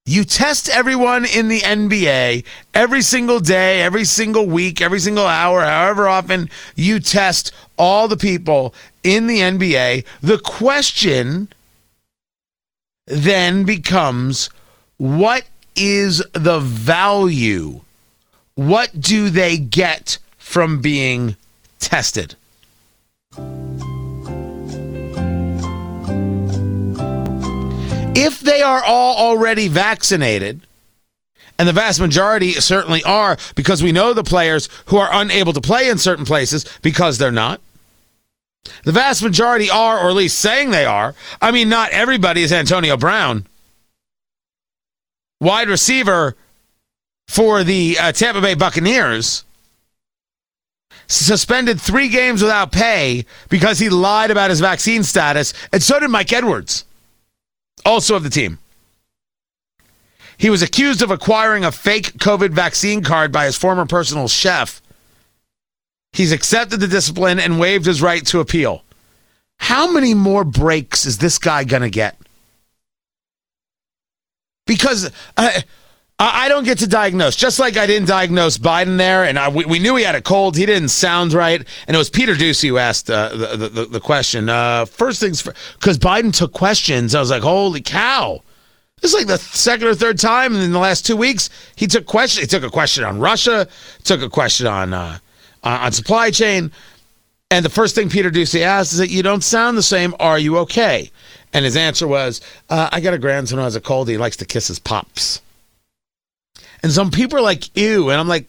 You 0.05 0.25
test 0.25 0.67
everyone 0.67 1.25
in 1.25 1.47
the 1.47 1.61
NBA 1.61 2.43
every 2.73 3.01
single 3.01 3.39
day, 3.39 3.81
every 3.81 4.03
single 4.03 4.45
week, 4.45 4.81
every 4.81 4.99
single 4.99 5.25
hour, 5.25 5.61
however 5.61 6.09
often 6.09 6.49
you 6.75 6.99
test 6.99 7.53
all 7.77 8.09
the 8.09 8.17
people 8.17 8.73
in 9.03 9.27
the 9.27 9.39
NBA. 9.39 10.05
The 10.21 10.39
question 10.39 11.47
then 13.07 13.63
becomes 13.63 14.49
what 14.97 15.45
is 15.75 16.21
the 16.33 16.59
value? 16.59 17.81
What 18.55 18.99
do 18.99 19.29
they 19.29 19.57
get 19.57 20.17
from 20.37 20.81
being 20.81 21.37
tested? 21.79 22.35
If 28.15 28.41
they 28.41 28.61
are 28.61 28.83
all 28.83 29.15
already 29.15 29.67
vaccinated, 29.67 30.67
and 31.57 31.67
the 31.67 31.73
vast 31.73 31.99
majority 31.99 32.53
certainly 32.53 33.03
are, 33.03 33.37
because 33.55 33.81
we 33.81 33.91
know 33.91 34.13
the 34.13 34.23
players 34.23 34.69
who 34.87 34.97
are 34.97 35.09
unable 35.11 35.53
to 35.53 35.61
play 35.61 35.89
in 35.89 35.97
certain 35.97 36.25
places 36.25 36.65
because 36.81 37.17
they're 37.17 37.31
not. 37.31 37.59
The 38.83 38.91
vast 38.91 39.23
majority 39.23 39.69
are, 39.69 39.99
or 39.99 40.09
at 40.09 40.15
least 40.15 40.39
saying 40.39 40.71
they 40.71 40.85
are. 40.85 41.15
I 41.41 41.51
mean, 41.51 41.69
not 41.69 41.91
everybody 41.91 42.43
is 42.43 42.53
Antonio 42.53 42.97
Brown. 42.97 43.47
Wide 45.41 45.67
receiver 45.67 46.35
for 47.27 47.63
the 47.63 47.97
uh, 47.99 48.11
Tampa 48.11 48.41
Bay 48.41 48.53
Buccaneers 48.53 49.43
suspended 51.07 51.81
three 51.81 52.09
games 52.09 52.41
without 52.41 52.71
pay 52.71 53.25
because 53.49 53.79
he 53.79 53.89
lied 53.89 54.31
about 54.31 54.49
his 54.49 54.59
vaccine 54.59 55.03
status, 55.03 55.53
and 55.71 55.81
so 55.81 55.99
did 55.99 56.09
Mike 56.09 56.31
Edwards 56.31 56.85
also 57.85 58.15
of 58.15 58.23
the 58.23 58.29
team. 58.29 58.59
He 60.37 60.49
was 60.49 60.61
accused 60.61 61.01
of 61.01 61.11
acquiring 61.11 61.63
a 61.63 61.71
fake 61.71 62.13
COVID 62.13 62.51
vaccine 62.51 63.03
card 63.03 63.31
by 63.31 63.45
his 63.45 63.55
former 63.55 63.85
personal 63.85 64.27
chef. 64.27 64.81
He's 66.11 66.31
accepted 66.31 66.79
the 66.79 66.87
discipline 66.87 67.39
and 67.39 67.59
waived 67.59 67.85
his 67.85 68.01
right 68.01 68.25
to 68.27 68.39
appeal. 68.39 68.83
How 69.57 69.91
many 69.91 70.13
more 70.13 70.43
breaks 70.43 71.05
is 71.05 71.17
this 71.17 71.37
guy 71.37 71.63
going 71.63 71.81
to 71.83 71.89
get? 71.89 72.17
Because 74.65 75.11
uh, 75.37 75.61
I 76.19 76.47
don't 76.47 76.63
get 76.63 76.77
to 76.79 76.87
diagnose, 76.87 77.35
just 77.35 77.59
like 77.59 77.75
I 77.75 77.87
didn't 77.87 78.07
diagnose 78.07 78.57
Biden 78.57 78.97
there, 78.97 79.23
and 79.25 79.37
I, 79.37 79.49
we, 79.49 79.65
we, 79.65 79.79
knew 79.79 79.95
he 79.95 80.03
had 80.03 80.15
a 80.15 80.21
cold. 80.21 80.55
He 80.55 80.65
didn't 80.65 80.89
sound 80.89 81.33
right, 81.33 81.59
and 81.87 81.95
it 81.95 81.97
was 81.97 82.09
Peter 82.09 82.35
Doocy 82.35 82.69
who 82.69 82.77
asked 82.77 83.09
uh, 83.09 83.29
the, 83.29 83.67
the, 83.67 83.85
the 83.85 83.99
question. 83.99 84.47
Uh, 84.47 84.85
first 84.85 85.19
things 85.19 85.41
because 85.41 85.97
Biden 85.97 86.33
took 86.33 86.53
questions. 86.53 87.15
I 87.15 87.19
was 87.19 87.31
like, 87.31 87.41
holy 87.41 87.81
cow! 87.81 88.41
This 89.01 89.13
is 89.13 89.19
like 89.19 89.27
the 89.27 89.37
second 89.37 89.87
or 89.87 89.95
third 89.95 90.19
time 90.19 90.55
in 90.55 90.71
the 90.71 90.79
last 90.79 91.05
two 91.05 91.17
weeks 91.17 91.49
he 91.75 91.87
took 91.87 92.05
question. 92.05 92.41
He 92.41 92.47
took 92.47 92.63
a 92.63 92.69
question 92.69 93.03
on 93.03 93.19
Russia, 93.19 93.67
took 94.03 94.21
a 94.21 94.29
question 94.29 94.67
on 94.67 94.93
uh, 94.93 95.17
on 95.63 95.91
supply 95.91 96.29
chain, 96.29 96.71
and 97.49 97.65
the 97.65 97.69
first 97.69 97.95
thing 97.95 98.09
Peter 98.09 98.31
Doocy 98.31 98.61
asked 98.61 98.93
is 98.93 98.99
that 98.99 99.09
you 99.09 99.23
don't 99.23 99.43
sound 99.43 99.77
the 99.77 99.83
same. 99.83 100.15
Are 100.19 100.39
you 100.39 100.57
okay? 100.59 101.11
And 101.53 101.65
his 101.65 101.77
answer 101.77 102.07
was, 102.07 102.41
uh, 102.69 102.89
I 102.91 102.99
got 102.99 103.13
a 103.13 103.19
grandson 103.19 103.59
who 103.59 103.63
has 103.63 103.75
a 103.75 103.81
cold. 103.81 104.09
He 104.09 104.17
likes 104.17 104.37
to 104.37 104.45
kiss 104.45 104.67
his 104.67 104.79
pops. 104.79 105.42
And 106.83 106.91
some 106.91 107.09
people 107.09 107.39
are 107.39 107.43
like, 107.43 107.75
ew. 107.77 108.09
And 108.09 108.19
I'm 108.19 108.27
like, 108.27 108.45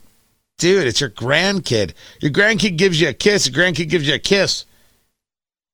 dude, 0.59 0.87
it's 0.87 1.01
your 1.01 1.11
grandkid. 1.11 1.94
Your 2.20 2.33
grandkid 2.33 2.77
gives 2.77 3.01
you 3.01 3.09
a 3.09 3.14
kiss. 3.14 3.49
Your 3.49 3.64
grandkid 3.64 3.88
gives 3.88 4.07
you 4.07 4.14
a 4.14 4.18
kiss. 4.18 4.66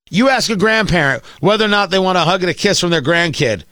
You 0.09 0.29
ask 0.29 0.49
a 0.49 0.55
grandparent 0.55 1.23
whether 1.39 1.65
or 1.65 1.69
not 1.69 1.89
they 1.89 1.99
want 1.99 2.17
a 2.17 2.21
hug 2.21 2.41
and 2.43 2.49
a 2.51 2.53
kiss 2.53 2.79
from 2.79 2.91
their 2.91 3.01
grandkid. 3.01 3.63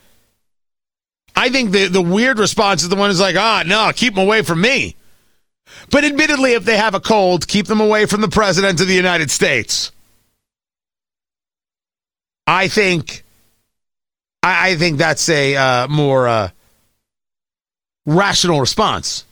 I 1.36 1.49
think 1.49 1.71
the, 1.71 1.88
the 1.88 2.02
weird 2.02 2.39
response 2.39 2.82
is 2.82 2.89
the 2.89 2.95
one 2.95 3.10
who's 3.10 3.19
like, 3.19 3.36
ah, 3.36 3.63
no, 3.65 3.91
keep 3.93 4.15
them 4.15 4.23
away 4.23 4.41
from 4.41 4.62
me. 4.62 4.95
But 5.91 6.04
admittedly, 6.04 6.54
if 6.54 6.65
they 6.65 6.78
have 6.78 6.95
a 6.95 6.99
cold, 6.99 7.47
keep 7.47 7.67
them 7.67 7.80
away 7.80 8.06
from 8.06 8.21
the 8.21 8.28
President 8.28 8.82
of 8.82 8.88
the 8.88 8.95
United 8.95 9.30
States. 9.30 9.91
I 12.47 12.67
think, 12.67 13.23
I, 14.41 14.71
I 14.71 14.75
think 14.75 14.97
that's 14.97 15.30
a 15.30 15.56
uh, 15.56 15.88
more 15.88 16.28
uh, 16.28 16.49
rational 18.05 18.59
response. 18.59 19.25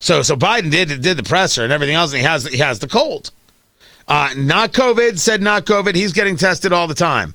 So 0.00 0.22
so 0.22 0.36
Biden 0.36 0.70
did 0.70 1.00
did 1.02 1.16
the 1.16 1.22
presser 1.22 1.64
and 1.64 1.72
everything 1.72 1.96
else, 1.96 2.12
and 2.12 2.20
he 2.20 2.26
has 2.26 2.44
he 2.44 2.58
has 2.58 2.78
the 2.78 2.88
cold. 2.88 3.30
Uh, 4.08 4.30
not 4.36 4.72
COVID, 4.72 5.18
said 5.18 5.42
not 5.42 5.64
COVID. 5.64 5.94
He's 5.94 6.12
getting 6.12 6.36
tested 6.36 6.72
all 6.72 6.86
the 6.86 6.94
time. 6.94 7.34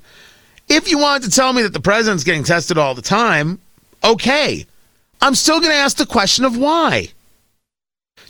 If 0.68 0.90
you 0.90 0.98
want 0.98 1.24
to 1.24 1.30
tell 1.30 1.52
me 1.52 1.62
that 1.62 1.72
the 1.74 1.80
president's 1.80 2.24
getting 2.24 2.44
tested 2.44 2.78
all 2.78 2.94
the 2.94 3.02
time, 3.02 3.58
okay. 4.02 4.64
I'm 5.20 5.34
still 5.34 5.60
going 5.60 5.72
to 5.72 5.76
ask 5.76 5.98
the 5.98 6.06
question 6.06 6.44
of 6.44 6.56
why. 6.56 7.08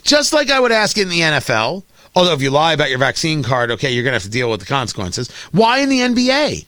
Just 0.03 0.33
like 0.33 0.51
I 0.51 0.59
would 0.59 0.73
ask 0.73 0.99
in 0.99 1.09
the 1.09 1.21
NFL, 1.21 1.85
although 2.17 2.33
if 2.33 2.43
you 2.43 2.51
lie 2.51 2.73
about 2.73 2.91
your 2.91 2.99
vaccine 2.99 3.43
card, 3.43 3.71
okay, 3.71 3.93
you're 3.93 4.03
going 4.03 4.13
to 4.13 4.17
have 4.17 4.25
to 4.25 4.31
deal 4.31 4.51
with 4.51 4.61
the 4.61 4.67
consequences. 4.67 5.31
Why 5.53 5.79
in 5.79 5.89
the 5.89 6.01
NBA? 6.01 6.67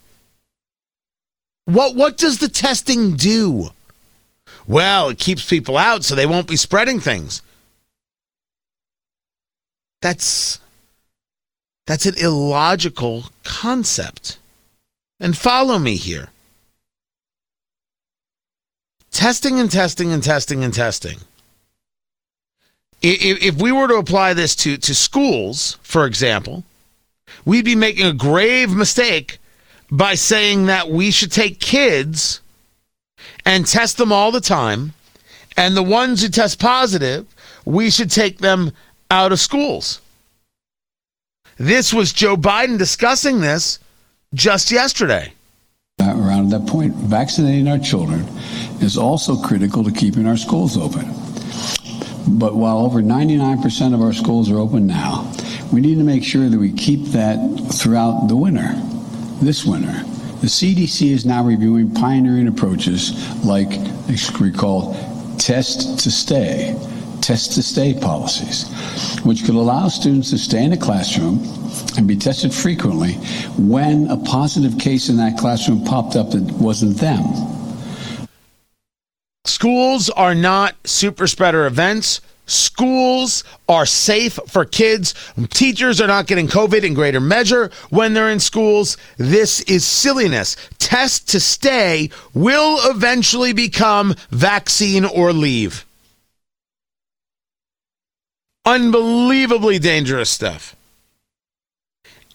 What 1.67 1.97
what 1.97 2.19
does 2.19 2.39
the 2.39 2.49
testing 2.49 3.17
do? 3.17 3.71
Well, 4.67 5.11
it 5.11 5.19
keeps 5.19 5.49
people 5.49 5.77
out 5.77 6.05
so 6.05 6.15
they 6.15 6.27
won't 6.27 6.49
be 6.49 6.57
spreading 6.57 7.01
things. 7.01 7.43
That's 10.01 10.61
that's 11.87 12.07
an 12.07 12.15
illogical 12.19 13.27
concept. 13.43 14.39
And 15.21 15.37
follow 15.37 15.79
me 15.79 15.97
here. 15.97 16.29
Testing 19.11 19.61
and 19.61 19.71
testing 19.71 20.11
and 20.13 20.23
testing 20.23 20.65
and 20.65 20.75
testing. 20.75 21.19
If, 23.01 23.57
we 23.57 23.71
were 23.71 23.87
to 23.87 23.97
apply 23.97 24.33
this 24.33 24.57
to, 24.57 24.79
to 24.79 24.95
schools, 24.95 25.79
for 25.83 26.07
example, 26.07 26.65
we'd 27.45 27.67
be 27.67 27.77
making 27.77 28.07
a 28.07 28.15
grave 28.15 28.75
mistake 28.75 29.39
by 29.91 30.15
saying 30.15 30.67
that 30.67 30.89
we 30.89 31.11
should 31.11 31.31
take 31.31 31.61
kids 31.61 32.41
and 33.45 33.67
test 33.67 33.97
them 33.97 34.13
all 34.13 34.31
the 34.31 34.41
time, 34.41 34.93
and 35.57 35.77
the 35.77 35.83
ones 35.83 36.23
who 36.23 36.29
test 36.29 36.59
positive, 36.59 37.27
we 37.65 37.91
should 37.91 38.11
take 38.11 38.39
them 38.39 38.73
out 39.11 39.33
of 39.33 39.41
schools. 39.41 40.01
This 41.57 41.95
was 41.95 42.13
Joe 42.13 42.37
Biden 42.37 42.79
discussing 42.79 43.41
this 43.41 43.79
just 44.35 44.71
yesterday. 44.71 45.33
Uh, 46.01 46.13
around 46.17 46.49
that 46.51 46.67
point, 46.67 46.93
vaccinating 46.95 47.69
our 47.69 47.79
children 47.79 48.27
is 48.81 48.99
also 48.99 49.37
critical 49.37 49.85
to 49.85 49.93
keeping 49.93 50.27
our 50.27 50.37
schools 50.37 50.77
open. 50.77 51.07
But 52.27 52.57
while 52.57 52.79
over 52.79 53.01
99% 53.01 53.95
of 53.95 54.01
our 54.01 54.13
schools 54.13 54.51
are 54.51 54.59
open 54.59 54.87
now, 54.87 55.33
we 55.73 55.81
need 55.81 55.97
to 55.99 56.05
make 56.05 56.25
sure 56.25 56.49
that 56.49 56.59
we 56.59 56.73
keep 56.73 57.05
that 57.07 57.39
throughout 57.73 58.27
the 58.27 58.37
winter, 58.37 58.73
this 59.41 59.65
winter. 59.65 60.03
The 60.45 60.51
CDC 60.51 61.11
is 61.11 61.25
now 61.25 61.43
reviewing 61.43 61.91
pioneering 61.91 62.49
approaches 62.49 63.35
like, 63.47 63.71
recall, 64.39 64.93
test 65.39 65.99
to 66.01 66.11
stay, 66.11 66.79
test 67.23 67.55
to 67.55 67.63
stay 67.63 67.99
policies, 67.99 68.69
which 69.25 69.47
could 69.47 69.55
allow 69.55 69.89
students 69.89 70.29
to 70.33 70.37
stay 70.37 70.63
in 70.63 70.75
a 70.75 70.77
classroom 70.77 71.43
and 71.97 72.07
be 72.07 72.15
tested 72.15 72.53
frequently 72.53 73.15
when 73.57 74.07
a 74.11 74.19
positive 74.19 74.79
case 74.79 75.09
in 75.09 75.17
that 75.17 75.39
classroom 75.39 75.83
popped 75.83 76.15
up 76.15 76.33
that 76.33 76.43
wasn't 76.43 76.99
them. 76.99 77.25
Schools 79.47 80.11
are 80.11 80.35
not 80.35 80.75
super 80.87 81.27
spreader 81.27 81.65
events. 81.65 82.21
Schools 82.47 83.43
are 83.69 83.87
safe 83.87 84.39
for 84.47 84.67
kids. 84.67 85.15
Teachers 85.49 86.01
are 86.01 86.07
not 86.07 86.27
getting 86.27 86.47
COVID 86.47 86.85
in 86.85 86.93
greater 86.93 87.21
measure 87.21 87.71
when 87.89 88.13
they're 88.13 88.31
in 88.31 88.41
schools. 88.41 88.99
This 89.17 89.61
is 89.63 89.85
silliness. 89.85 90.57
Test 90.79 91.29
to 91.31 91.41
stay 91.41 92.11
will 92.35 92.79
eventually 92.91 93.55
become 93.55 94.15
vaccine 94.31 95.07
or 95.07 95.33
leave. 95.33 95.87
Unbelievably 98.67 99.79
dangerous 99.79 100.31
stuff. 100.31 100.77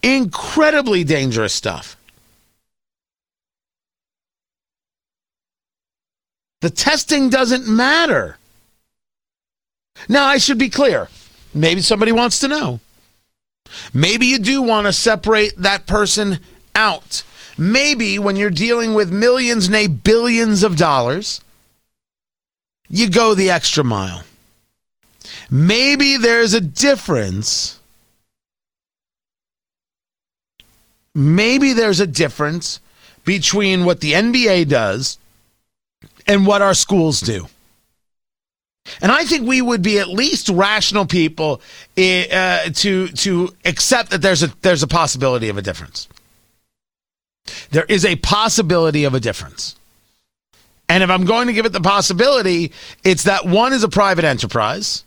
Incredibly 0.02 1.04
dangerous 1.04 1.54
stuff. 1.54 1.98
The 6.62 6.70
testing 6.70 7.30
doesn't 7.30 7.68
matter. 7.68 8.39
Now, 10.08 10.26
I 10.26 10.38
should 10.38 10.58
be 10.58 10.70
clear. 10.70 11.10
Maybe 11.54 11.82
somebody 11.82 12.12
wants 12.12 12.40
to 12.40 12.48
know. 12.48 12.80
Maybe 13.94 14.28
you 14.28 14.40
do 14.40 14.62
want 14.62 14.88
to 14.88 14.94
separate 14.94 15.54
that 15.58 15.88
person 15.88 16.40
out. 16.76 17.24
Maybe 17.58 18.18
when 18.18 18.36
you're 18.36 18.50
dealing 18.50 18.94
with 18.94 19.12
millions, 19.12 19.70
nay, 19.70 19.88
billions 19.88 20.64
of 20.64 20.78
dollars, 20.78 21.42
you 22.88 23.10
go 23.10 23.36
the 23.36 23.52
extra 23.52 23.84
mile. 23.84 24.24
Maybe 25.52 26.18
there's 26.18 26.54
a 26.54 26.62
difference. 26.62 27.80
Maybe 31.14 31.74
there's 31.74 32.00
a 32.00 32.08
difference 32.08 32.80
between 33.26 33.86
what 33.86 34.00
the 34.00 34.14
NBA 34.14 34.70
does 34.70 35.18
and 36.26 36.48
what 36.48 36.62
our 36.62 36.74
schools 36.74 37.20
do. 37.20 37.48
And 39.02 39.12
I 39.12 39.24
think 39.24 39.48
we 39.48 39.62
would 39.62 39.82
be 39.82 40.00
at 40.00 40.08
least 40.08 40.50
rational 40.50 41.06
people 41.06 41.62
uh, 41.98 42.70
to 42.70 43.08
to 43.08 43.54
accept 43.66 44.12
that 44.12 44.22
there's 44.22 44.44
a 44.44 44.48
there's 44.62 44.84
a 44.84 44.88
possibility 44.88 45.50
of 45.50 45.58
a 45.58 45.62
difference. 45.62 46.08
There 47.72 47.86
is 47.86 48.06
a 48.06 48.16
possibility 48.18 49.04
of 49.04 49.14
a 49.14 49.20
difference. 49.20 49.76
And 50.88 51.04
if 51.04 51.10
I'm 51.10 51.26
going 51.26 51.48
to 51.48 51.54
give 51.54 51.66
it 51.66 51.74
the 51.74 51.82
possibility, 51.82 52.72
it's 53.04 53.24
that 53.24 53.46
one 53.46 53.74
is 53.74 53.84
a 53.84 53.90
private 53.90 54.26
enterprise 54.26 55.04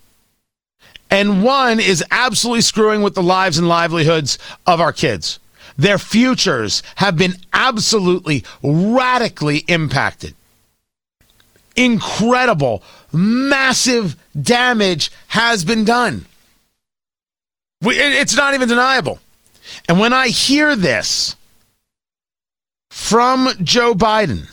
and 1.12 1.44
one 1.44 1.78
is 1.78 2.02
absolutely 2.10 2.62
screwing 2.62 3.02
with 3.02 3.14
the 3.14 3.22
lives 3.22 3.58
and 3.58 3.68
livelihoods 3.68 4.38
of 4.66 4.80
our 4.80 4.94
kids. 4.94 5.38
Their 5.76 5.98
futures 5.98 6.82
have 6.96 7.16
been 7.16 7.34
absolutely 7.52 8.44
radically 8.62 9.58
impacted. 9.68 10.34
Incredible, 11.76 12.82
massive 13.12 14.16
damage 14.40 15.10
has 15.28 15.64
been 15.64 15.84
done. 15.84 16.26
It's 17.82 18.36
not 18.36 18.54
even 18.54 18.68
deniable. 18.68 19.18
And 19.88 19.98
when 19.98 20.12
I 20.12 20.28
hear 20.28 20.76
this 20.76 21.36
from 22.90 23.48
Joe 23.62 23.94
Biden, 23.94 24.48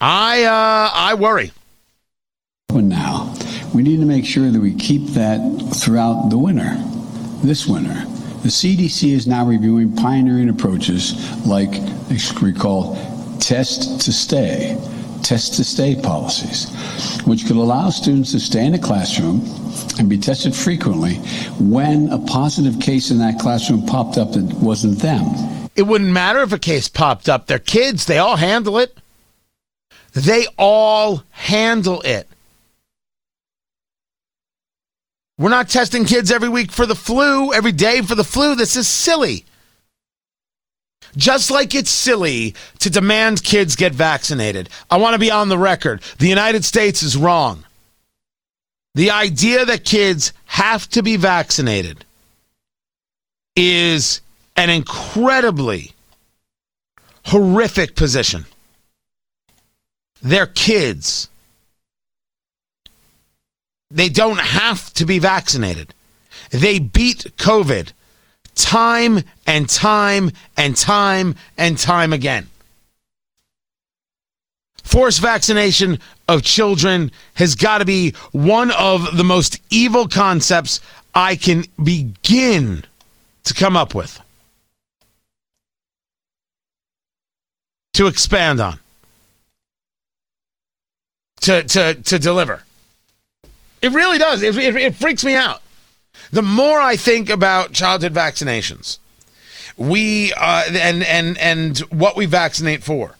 I 0.00 0.44
uh, 0.44 0.90
I 0.92 1.14
worry. 1.14 1.52
Now, 2.70 3.34
we 3.72 3.82
need 3.82 4.00
to 4.00 4.06
make 4.06 4.24
sure 4.26 4.50
that 4.50 4.60
we 4.60 4.74
keep 4.74 5.06
that 5.10 5.38
throughout 5.76 6.28
the 6.28 6.38
winter, 6.38 6.76
this 7.42 7.66
winter. 7.66 7.94
The 8.42 8.50
CDC 8.50 9.12
is 9.12 9.26
now 9.26 9.46
reviewing 9.46 9.94
pioneering 9.96 10.48
approaches 10.48 11.14
like, 11.46 11.70
recall, 12.42 12.96
test 13.38 14.00
to 14.02 14.12
stay, 14.12 14.76
test 15.24 15.54
to 15.54 15.64
stay 15.64 15.94
policies, 16.00 16.70
which 17.24 17.46
could 17.46 17.56
allow 17.56 17.90
students 17.90 18.32
to 18.32 18.40
stay 18.40 18.64
in 18.66 18.74
a 18.74 18.78
classroom 18.78 19.40
and 19.98 20.08
be 20.08 20.18
tested 20.18 20.54
frequently 20.54 21.14
when 21.58 22.08
a 22.10 22.18
positive 22.26 22.78
case 22.80 23.10
in 23.10 23.18
that 23.18 23.38
classroom 23.38 23.84
popped 23.86 24.18
up 24.18 24.32
that 24.32 24.44
wasn't 24.62 24.98
them. 24.98 25.24
It 25.74 25.82
wouldn't 25.82 26.10
matter 26.10 26.40
if 26.40 26.52
a 26.52 26.58
case 26.58 26.88
popped 26.88 27.28
up. 27.28 27.46
They're 27.46 27.58
kids, 27.58 28.06
they 28.06 28.18
all 28.18 28.36
handle 28.36 28.78
it. 28.78 28.96
They 30.12 30.46
all 30.56 31.24
handle 31.30 32.00
it. 32.02 32.28
We're 35.36 35.48
not 35.48 35.68
testing 35.68 36.04
kids 36.04 36.30
every 36.30 36.48
week 36.48 36.70
for 36.70 36.86
the 36.86 36.94
flu, 36.94 37.52
every 37.52 37.72
day 37.72 38.02
for 38.02 38.14
the 38.14 38.22
flu. 38.22 38.54
This 38.54 38.76
is 38.76 38.86
silly. 38.86 39.44
Just 41.16 41.50
like 41.50 41.74
it's 41.74 41.90
silly 41.90 42.54
to 42.80 42.90
demand 42.90 43.42
kids 43.44 43.76
get 43.76 43.92
vaccinated. 43.92 44.68
I 44.90 44.96
want 44.96 45.14
to 45.14 45.18
be 45.18 45.30
on 45.30 45.48
the 45.48 45.58
record. 45.58 46.02
The 46.18 46.28
United 46.28 46.64
States 46.64 47.02
is 47.02 47.16
wrong. 47.16 47.64
The 48.94 49.10
idea 49.10 49.64
that 49.64 49.84
kids 49.84 50.32
have 50.46 50.88
to 50.90 51.02
be 51.02 51.16
vaccinated 51.16 52.04
is 53.56 54.20
an 54.56 54.70
incredibly 54.70 55.92
horrific 57.26 57.94
position. 57.94 58.46
They're 60.22 60.46
kids. 60.46 61.28
They 63.90 64.08
don't 64.08 64.40
have 64.40 64.92
to 64.94 65.06
be 65.06 65.18
vaccinated. 65.18 65.94
They 66.50 66.78
beat 66.78 67.36
COVID 67.36 67.92
time 68.54 69.22
and 69.46 69.68
time 69.68 70.30
and 70.56 70.76
time 70.76 71.36
and 71.58 71.76
time 71.76 72.12
again. 72.12 72.48
Forced 74.82 75.20
vaccination 75.20 75.98
of 76.28 76.42
children 76.42 77.10
has 77.34 77.54
got 77.54 77.78
to 77.78 77.84
be 77.84 78.12
one 78.32 78.70
of 78.70 79.16
the 79.16 79.24
most 79.24 79.60
evil 79.70 80.06
concepts 80.06 80.80
I 81.14 81.36
can 81.36 81.64
begin 81.82 82.84
to 83.44 83.54
come 83.54 83.76
up 83.76 83.94
with. 83.94 84.20
To 87.94 88.06
expand 88.06 88.60
on. 88.60 88.78
To, 91.42 91.62
to, 91.62 91.94
to 91.94 92.18
deliver. 92.18 92.62
It 93.82 93.92
really 93.92 94.18
does. 94.18 94.42
It, 94.42 94.56
it, 94.56 94.76
it 94.76 94.94
freaks 94.94 95.24
me 95.24 95.34
out. 95.34 95.60
The 96.34 96.42
more 96.42 96.80
I 96.80 96.96
think 96.96 97.30
about 97.30 97.72
childhood 97.72 98.12
vaccinations, 98.12 98.98
we 99.76 100.32
uh, 100.32 100.64
and 100.68 101.04
and 101.04 101.38
and 101.38 101.78
what 101.90 102.16
we 102.16 102.26
vaccinate 102.26 102.82
for. 102.82 103.14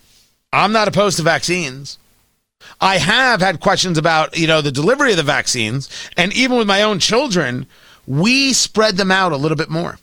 I'm 0.53 0.73
not 0.73 0.89
opposed 0.89 1.19
to 1.19 1.23
vaccines. 1.23 1.97
I 2.81 2.99
have 2.99 3.41
had 3.41 3.61
questions 3.61 3.99
about 3.99 4.37
you 4.37 4.49
know 4.49 4.61
the 4.61 4.73
delivery 4.73 5.13
of 5.13 5.17
the 5.17 5.23
vaccines, 5.23 5.89
and 6.17 6.33
even 6.33 6.59
with 6.59 6.67
my 6.67 6.83
own 6.83 6.99
children, 6.99 7.67
we 8.05 8.53
spread 8.53 8.97
them 8.97 9.13
out 9.13 9.31
a 9.31 9.37
little 9.37 9.57
bit 9.57 9.71
more. 9.71 10.01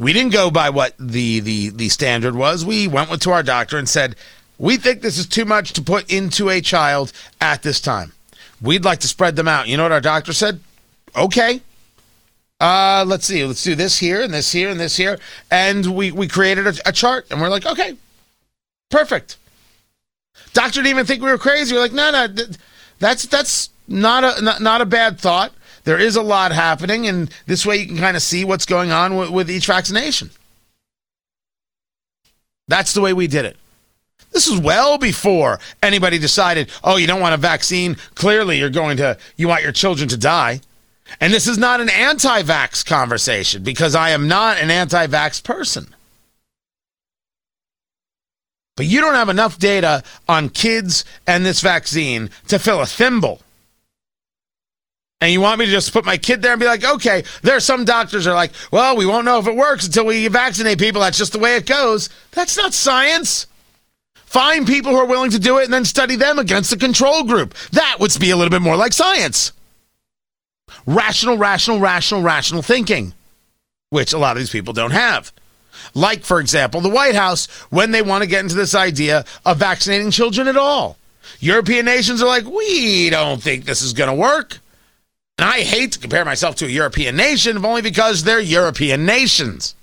We 0.00 0.12
didn't 0.12 0.32
go 0.32 0.50
by 0.50 0.70
what 0.70 0.94
the 0.98 1.38
the 1.38 1.68
the 1.68 1.88
standard 1.90 2.34
was. 2.34 2.64
We 2.64 2.88
went 2.88 3.08
with, 3.08 3.20
to 3.20 3.30
our 3.30 3.44
doctor 3.44 3.78
and 3.78 3.88
said, 3.88 4.16
"We 4.58 4.78
think 4.78 5.02
this 5.02 5.16
is 5.16 5.28
too 5.28 5.44
much 5.44 5.74
to 5.74 5.80
put 5.80 6.12
into 6.12 6.50
a 6.50 6.60
child 6.60 7.12
at 7.40 7.62
this 7.62 7.80
time. 7.80 8.14
We'd 8.60 8.84
like 8.84 8.98
to 8.98 9.08
spread 9.08 9.36
them 9.36 9.46
out." 9.46 9.68
You 9.68 9.76
know 9.76 9.84
what 9.84 9.92
our 9.92 10.00
doctor 10.00 10.32
said? 10.32 10.58
Okay. 11.14 11.60
Uh, 12.60 13.04
let's 13.06 13.26
see. 13.26 13.44
Let's 13.44 13.62
do 13.62 13.74
this 13.74 13.98
here 13.98 14.20
and 14.20 14.34
this 14.34 14.50
here 14.50 14.68
and 14.68 14.80
this 14.80 14.96
here, 14.96 15.18
and 15.50 15.86
we 15.94 16.10
we 16.10 16.26
created 16.26 16.66
a, 16.66 16.74
a 16.86 16.92
chart, 16.92 17.26
and 17.30 17.40
we're 17.40 17.48
like, 17.48 17.66
okay, 17.66 17.96
perfect. 18.90 19.36
Doctor 20.54 20.80
didn't 20.80 20.90
even 20.90 21.06
think 21.06 21.22
we 21.22 21.30
were 21.30 21.38
crazy. 21.38 21.74
We're 21.74 21.82
like, 21.82 21.92
no, 21.92 22.10
no, 22.10 22.26
that's 22.98 23.26
that's 23.26 23.70
not 23.86 24.24
a 24.24 24.42
not, 24.42 24.60
not 24.60 24.80
a 24.80 24.86
bad 24.86 25.20
thought. 25.20 25.52
There 25.84 25.98
is 25.98 26.16
a 26.16 26.22
lot 26.22 26.50
happening, 26.52 27.06
and 27.06 27.30
this 27.46 27.64
way 27.64 27.76
you 27.76 27.86
can 27.86 27.96
kind 27.96 28.16
of 28.16 28.22
see 28.22 28.44
what's 28.44 28.66
going 28.66 28.90
on 28.90 29.16
with, 29.16 29.30
with 29.30 29.50
each 29.50 29.66
vaccination. 29.66 30.30
That's 32.66 32.92
the 32.92 33.00
way 33.00 33.12
we 33.12 33.28
did 33.28 33.44
it. 33.44 33.56
This 34.32 34.50
was 34.50 34.60
well 34.60 34.98
before 34.98 35.58
anybody 35.82 36.18
decided, 36.18 36.70
oh, 36.84 36.96
you 36.96 37.06
don't 37.06 37.20
want 37.20 37.34
a 37.34 37.38
vaccine. 37.38 37.96
Clearly, 38.14 38.58
you're 38.58 38.68
going 38.68 38.98
to, 38.98 39.16
you 39.36 39.48
want 39.48 39.62
your 39.62 39.72
children 39.72 40.08
to 40.10 40.18
die. 40.18 40.60
And 41.20 41.32
this 41.32 41.46
is 41.46 41.58
not 41.58 41.80
an 41.80 41.88
anti 41.88 42.42
vax 42.42 42.84
conversation 42.84 43.62
because 43.62 43.94
I 43.94 44.10
am 44.10 44.28
not 44.28 44.58
an 44.58 44.70
anti 44.70 45.06
vax 45.06 45.42
person. 45.42 45.94
But 48.76 48.86
you 48.86 49.00
don't 49.00 49.14
have 49.14 49.28
enough 49.28 49.58
data 49.58 50.04
on 50.28 50.50
kids 50.50 51.04
and 51.26 51.44
this 51.44 51.60
vaccine 51.60 52.30
to 52.46 52.60
fill 52.60 52.80
a 52.80 52.86
thimble. 52.86 53.40
And 55.20 55.32
you 55.32 55.40
want 55.40 55.58
me 55.58 55.66
to 55.66 55.72
just 55.72 55.92
put 55.92 56.04
my 56.04 56.16
kid 56.16 56.42
there 56.42 56.52
and 56.52 56.60
be 56.60 56.66
like, 56.66 56.84
okay, 56.84 57.24
there 57.42 57.56
are 57.56 57.60
some 57.60 57.84
doctors 57.84 58.24
are 58.28 58.34
like, 58.34 58.52
well, 58.70 58.96
we 58.96 59.04
won't 59.04 59.24
know 59.24 59.40
if 59.40 59.48
it 59.48 59.56
works 59.56 59.84
until 59.86 60.06
we 60.06 60.28
vaccinate 60.28 60.78
people. 60.78 61.00
That's 61.00 61.18
just 61.18 61.32
the 61.32 61.40
way 61.40 61.56
it 61.56 61.66
goes. 61.66 62.08
That's 62.30 62.56
not 62.56 62.72
science. 62.72 63.48
Find 64.14 64.64
people 64.64 64.92
who 64.92 64.98
are 64.98 65.06
willing 65.06 65.32
to 65.32 65.40
do 65.40 65.58
it 65.58 65.64
and 65.64 65.72
then 65.72 65.84
study 65.84 66.14
them 66.14 66.38
against 66.38 66.70
the 66.70 66.76
control 66.76 67.24
group. 67.24 67.54
That 67.72 67.96
would 67.98 68.16
be 68.20 68.30
a 68.30 68.36
little 68.36 68.50
bit 68.50 68.62
more 68.62 68.76
like 68.76 68.92
science. 68.92 69.50
Rational, 70.88 71.36
rational, 71.36 71.80
rational, 71.80 72.22
rational 72.22 72.62
thinking, 72.62 73.12
which 73.90 74.14
a 74.14 74.18
lot 74.18 74.38
of 74.38 74.40
these 74.40 74.48
people 74.48 74.72
don't 74.72 74.92
have. 74.92 75.34
Like, 75.92 76.24
for 76.24 76.40
example, 76.40 76.80
the 76.80 76.88
White 76.88 77.14
House 77.14 77.44
when 77.68 77.90
they 77.90 78.00
want 78.00 78.22
to 78.22 78.26
get 78.26 78.40
into 78.40 78.54
this 78.54 78.74
idea 78.74 79.26
of 79.44 79.58
vaccinating 79.58 80.10
children 80.10 80.48
at 80.48 80.56
all. 80.56 80.96
European 81.40 81.84
nations 81.84 82.22
are 82.22 82.26
like, 82.26 82.46
we 82.46 83.10
don't 83.10 83.42
think 83.42 83.66
this 83.66 83.82
is 83.82 83.92
going 83.92 84.08
to 84.08 84.14
work. 84.14 84.60
And 85.36 85.46
I 85.46 85.60
hate 85.60 85.92
to 85.92 85.98
compare 85.98 86.24
myself 86.24 86.56
to 86.56 86.64
a 86.64 86.70
European 86.70 87.16
nation, 87.16 87.62
only 87.62 87.82
because 87.82 88.24
they're 88.24 88.40
European 88.40 89.04
nations. 89.04 89.74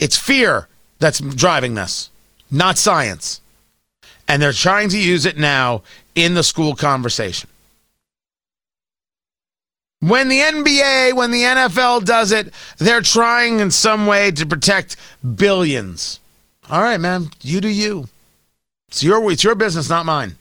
It's 0.00 0.16
fear 0.16 0.66
that's 0.98 1.20
driving 1.20 1.74
this, 1.74 2.10
not 2.50 2.76
science. 2.76 3.40
And 4.26 4.42
they're 4.42 4.52
trying 4.52 4.88
to 4.88 4.98
use 4.98 5.26
it 5.26 5.38
now 5.38 5.82
in 6.16 6.34
the 6.34 6.42
school 6.42 6.74
conversation. 6.74 7.48
When 10.00 10.28
the 10.28 10.38
NBA, 10.38 11.14
when 11.14 11.32
the 11.32 11.42
NFL 11.42 12.04
does 12.04 12.30
it, 12.30 12.52
they're 12.78 13.00
trying 13.00 13.58
in 13.58 13.70
some 13.70 14.06
way 14.06 14.30
to 14.30 14.46
protect 14.46 14.96
billions. 15.34 16.20
All 16.70 16.82
right, 16.82 17.00
man, 17.00 17.30
you 17.40 17.60
do 17.60 17.68
you. 17.68 18.08
It's 18.88 19.02
your, 19.02 19.30
it's 19.32 19.42
your 19.42 19.56
business, 19.56 19.88
not 19.88 20.06
mine. 20.06 20.36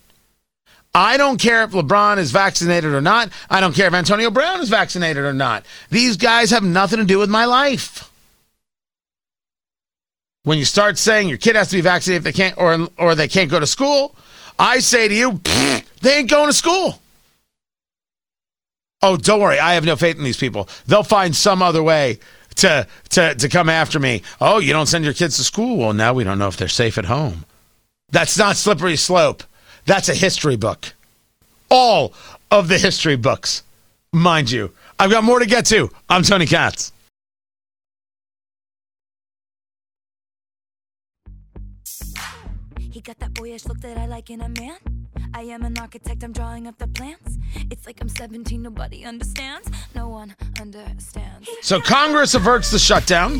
I 0.94 1.18
don't 1.18 1.40
care 1.40 1.64
if 1.64 1.72
LeBron 1.72 2.18
is 2.18 2.32
vaccinated 2.32 2.92
or 2.92 3.02
not. 3.02 3.30
I 3.50 3.60
don't 3.60 3.76
care 3.76 3.88
if 3.88 3.94
Antonio 3.94 4.32
Brown 4.32 4.62
is 4.62 4.70
vaccinated 4.70 5.24
or 5.24 5.34
not. 5.34 5.66
These 5.90 6.18
guys 6.18 6.52
have 6.52 6.64
nothing 6.64 7.00
to 7.00 7.06
do 7.06 7.20
with 7.20 7.30
my 7.30 7.46
life. 7.46 8.10
When 10.44 10.58
you 10.58 10.66
start 10.66 10.98
saying 10.98 11.30
your 11.30 11.38
kid 11.38 11.56
has 11.56 11.70
to 11.70 11.76
be 11.76 11.82
vaccinated 11.82 12.26
if 12.26 12.34
they 12.34 12.38
can't 12.38 12.58
or 12.58 12.88
or 12.98 13.16
they 13.16 13.28
can't 13.28 13.52
go 13.52 13.60
to 13.60 13.68
school, 13.68 14.16
I 14.58 14.80
say 14.80 15.08
to 15.08 15.14
you, 15.14 15.42
they 16.02 16.20
ain't 16.20 16.30
going 16.30 16.48
to 16.48 16.54
school. 16.54 17.00
Oh, 19.02 19.16
don't 19.16 19.40
worry. 19.40 19.60
I 19.60 19.76
have 19.76 19.86
no 19.86 19.96
faith 19.96 20.18
in 20.18 20.24
these 20.24 20.38
people. 20.38 20.68
They'll 20.88 21.04
find 21.04 21.36
some 21.36 21.62
other 21.62 21.84
way 21.84 22.20
to 22.56 22.88
to 23.10 23.36
to 23.36 23.50
come 23.50 23.70
after 23.70 24.00
me. 24.00 24.24
Oh, 24.42 24.60
you 24.60 24.74
don't 24.74 24.88
send 24.88 25.06
your 25.06 25.14
kids 25.14 25.38
to 25.38 25.44
school. 25.44 25.78
Well, 25.78 25.94
now 25.94 26.14
we 26.14 26.24
don't 26.24 26.40
know 26.40 26.48
if 26.48 26.58
they're 26.58 26.68
safe 26.68 26.98
at 26.98 27.06
home. 27.06 27.46
That's 28.12 28.38
not 28.38 28.56
slippery 28.56 28.96
slope. 28.96 29.44
That's 29.86 30.10
a 30.10 30.16
history 30.16 30.56
book. 30.56 30.94
All 31.70 32.14
of 32.50 32.68
the 32.68 32.78
history 32.78 33.16
books, 33.16 33.64
mind 34.12 34.50
you. 34.50 34.72
I've 35.00 35.12
got 35.12 35.24
more 35.24 35.40
to 35.40 35.46
get 35.46 35.66
to. 35.68 35.92
I'm 36.10 36.24
Tony 36.24 36.46
Katz. 36.46 36.92
He 42.80 43.02
got 43.02 43.20
that 43.20 43.34
boyish 43.36 43.66
look 43.66 43.80
that 43.82 43.98
I 43.98 44.08
like 44.08 44.32
in 44.32 44.42
a 44.42 44.50
man. 44.50 44.78
I 45.34 45.42
am 45.44 45.64
an 45.64 45.78
architect, 45.78 46.24
I'm 46.24 46.34
drawing 46.34 46.68
up 46.68 46.78
the 46.78 46.88
plans. 46.88 47.38
It's 47.70 47.86
like 47.86 48.00
I'm 48.02 48.10
17, 48.10 48.62
nobody 48.62 49.06
understands. 49.06 49.70
No 49.96 50.08
one 50.10 50.36
understands. 50.60 51.50
So 51.62 51.80
Congress 51.82 52.34
averts 52.34 52.72
the 52.72 52.80
shutdown. 52.80 53.40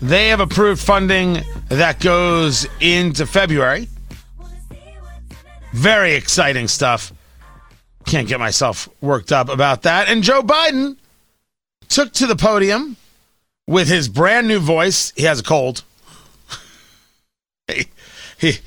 They 0.00 0.28
have 0.28 0.40
approved 0.40 0.80
funding 0.80 1.42
that 1.68 2.00
goes 2.00 2.66
into 2.80 3.26
February. 3.26 3.88
Very 5.72 6.14
exciting 6.14 6.68
stuff. 6.68 7.12
Can't 8.04 8.28
get 8.28 8.40
myself 8.40 8.88
worked 9.00 9.32
up 9.32 9.48
about 9.48 9.82
that. 9.82 10.08
And 10.08 10.22
Joe 10.22 10.42
Biden 10.42 10.96
took 11.88 12.12
to 12.14 12.26
the 12.26 12.36
podium 12.36 12.96
with 13.66 13.88
his 13.88 14.08
brand 14.08 14.48
new 14.48 14.58
voice. 14.58 15.12
He 15.16 15.22
has 15.22 15.40
a 15.40 15.42
cold. 15.42 15.84
he, 17.68 17.86
he, 18.38 18.58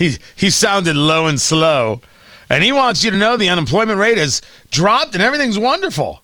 he, 0.00 0.16
he 0.34 0.48
sounded 0.48 0.96
low 0.96 1.26
and 1.26 1.38
slow. 1.38 2.00
And 2.48 2.64
he 2.64 2.72
wants 2.72 3.04
you 3.04 3.10
to 3.10 3.18
know 3.18 3.36
the 3.36 3.50
unemployment 3.50 3.98
rate 3.98 4.16
has 4.16 4.40
dropped 4.70 5.14
and 5.14 5.22
everything's 5.22 5.58
wonderful. 5.58 6.22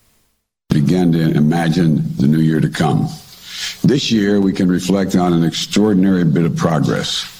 Begin 0.70 1.12
to 1.12 1.32
imagine 1.32 2.16
the 2.16 2.26
new 2.26 2.40
year 2.40 2.58
to 2.58 2.70
come. 2.70 3.06
This 3.84 4.10
year, 4.10 4.40
we 4.40 4.54
can 4.54 4.70
reflect 4.70 5.14
on 5.14 5.34
an 5.34 5.44
extraordinary 5.44 6.24
bit 6.24 6.46
of 6.46 6.56
progress. 6.56 7.30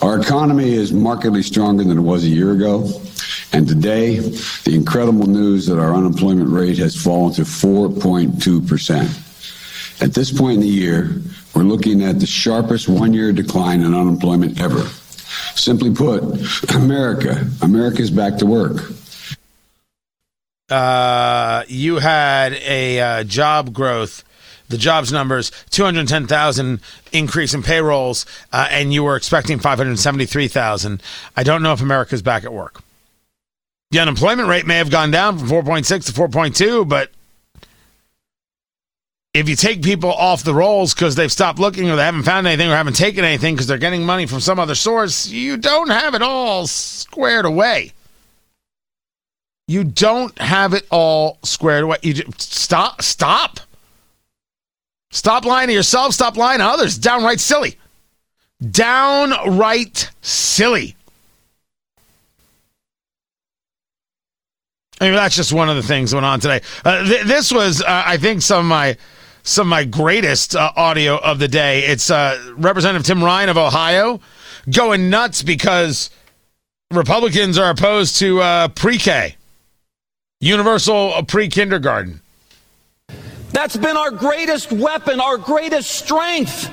Our 0.00 0.20
economy 0.20 0.74
is 0.74 0.92
markedly 0.92 1.42
stronger 1.42 1.82
than 1.82 1.98
it 1.98 2.02
was 2.02 2.22
a 2.24 2.28
year 2.28 2.52
ago. 2.52 2.88
And 3.52 3.66
today, 3.66 4.20
the 4.20 4.76
incredible 4.76 5.26
news 5.26 5.66
that 5.66 5.80
our 5.80 5.92
unemployment 5.92 6.50
rate 6.50 6.78
has 6.78 6.94
fallen 6.94 7.34
to 7.34 7.42
4.2%. 7.42 10.02
At 10.02 10.14
this 10.14 10.30
point 10.30 10.54
in 10.54 10.60
the 10.60 10.68
year, 10.68 11.20
we're 11.54 11.64
looking 11.64 12.04
at 12.04 12.20
the 12.20 12.26
sharpest 12.26 12.88
one 12.88 13.12
year 13.12 13.32
decline 13.32 13.80
in 13.80 13.92
unemployment 13.92 14.60
ever. 14.60 14.88
Simply 15.60 15.92
put, 15.92 16.22
America, 16.74 17.46
America's 17.60 18.10
back 18.10 18.38
to 18.38 18.46
work. 18.46 18.90
Uh, 20.70 21.64
you 21.68 21.96
had 21.96 22.54
a 22.54 23.00
uh, 23.00 23.24
job 23.24 23.74
growth 23.74 24.24
the 24.70 24.78
jobs 24.78 25.12
numbers 25.12 25.50
210,000 25.70 26.80
increase 27.12 27.52
in 27.52 27.62
payrolls, 27.62 28.24
uh, 28.52 28.68
and 28.70 28.94
you 28.94 29.04
were 29.04 29.16
expecting 29.16 29.58
573,000. 29.58 31.02
I 31.36 31.42
don't 31.42 31.62
know 31.62 31.72
if 31.72 31.82
America's 31.82 32.22
back 32.22 32.44
at 32.44 32.52
work. 32.52 32.80
The 33.90 33.98
unemployment 33.98 34.48
rate 34.48 34.66
may 34.66 34.78
have 34.78 34.90
gone 34.90 35.10
down 35.10 35.38
from 35.38 35.48
4.6 35.48 36.06
to 36.06 36.12
4.2, 36.12 36.88
but 36.88 37.10
if 39.32 39.48
you 39.48 39.54
take 39.54 39.82
people 39.82 40.12
off 40.12 40.42
the 40.42 40.54
rolls 40.54 40.92
because 40.92 41.14
they've 41.14 41.30
stopped 41.30 41.58
looking 41.58 41.88
or 41.88 41.96
they 41.96 42.04
haven't 42.04 42.24
found 42.24 42.46
anything 42.46 42.70
or 42.70 42.74
haven't 42.74 42.96
taken 42.96 43.24
anything 43.24 43.54
because 43.54 43.66
they're 43.66 43.78
getting 43.78 44.04
money 44.04 44.26
from 44.26 44.40
some 44.40 44.58
other 44.58 44.74
source, 44.74 45.28
you 45.28 45.56
don't 45.56 45.90
have 45.90 46.14
it 46.14 46.22
all 46.22 46.66
squared 46.66 47.44
away. 47.44 47.92
You 49.68 49.84
don't 49.84 50.36
have 50.38 50.74
it 50.74 50.84
all 50.90 51.38
squared 51.44 51.84
away. 51.84 51.98
You 52.02 52.14
just, 52.14 52.42
stop, 52.42 53.02
stop. 53.02 53.60
Stop 55.12 55.44
lying 55.44 55.68
to 55.68 55.74
yourself. 55.74 56.12
Stop 56.12 56.36
lying 56.36 56.58
to 56.58 56.64
others. 56.64 56.98
Downright 56.98 57.38
silly. 57.38 57.78
Downright 58.68 60.10
silly. 60.22 60.96
I 65.00 65.04
mean, 65.04 65.14
that's 65.14 65.36
just 65.36 65.52
one 65.52 65.70
of 65.70 65.76
the 65.76 65.82
things 65.82 66.10
that 66.10 66.16
went 66.16 66.26
on 66.26 66.40
today. 66.40 66.60
Uh, 66.84 67.04
th- 67.04 67.24
this 67.24 67.52
was, 67.52 67.80
uh, 67.80 68.02
I 68.04 68.16
think, 68.18 68.42
some 68.42 68.58
of 68.58 68.66
my 68.66 68.96
some 69.42 69.66
of 69.66 69.70
my 69.70 69.84
greatest 69.84 70.54
uh, 70.54 70.72
audio 70.76 71.18
of 71.18 71.38
the 71.38 71.48
day. 71.48 71.84
It's 71.84 72.10
uh, 72.10 72.54
Representative 72.56 73.06
Tim 73.06 73.22
Ryan 73.22 73.48
of 73.48 73.56
Ohio 73.56 74.20
going 74.70 75.10
nuts 75.10 75.42
because 75.42 76.10
Republicans 76.90 77.58
are 77.58 77.70
opposed 77.70 78.16
to 78.18 78.40
uh, 78.40 78.68
pre-K, 78.68 79.36
universal 80.40 81.22
pre-kindergarten. 81.26 82.20
That's 83.52 83.76
been 83.76 83.96
our 83.96 84.10
greatest 84.10 84.72
weapon, 84.72 85.20
our 85.20 85.36
greatest 85.36 85.90
strength 85.90 86.70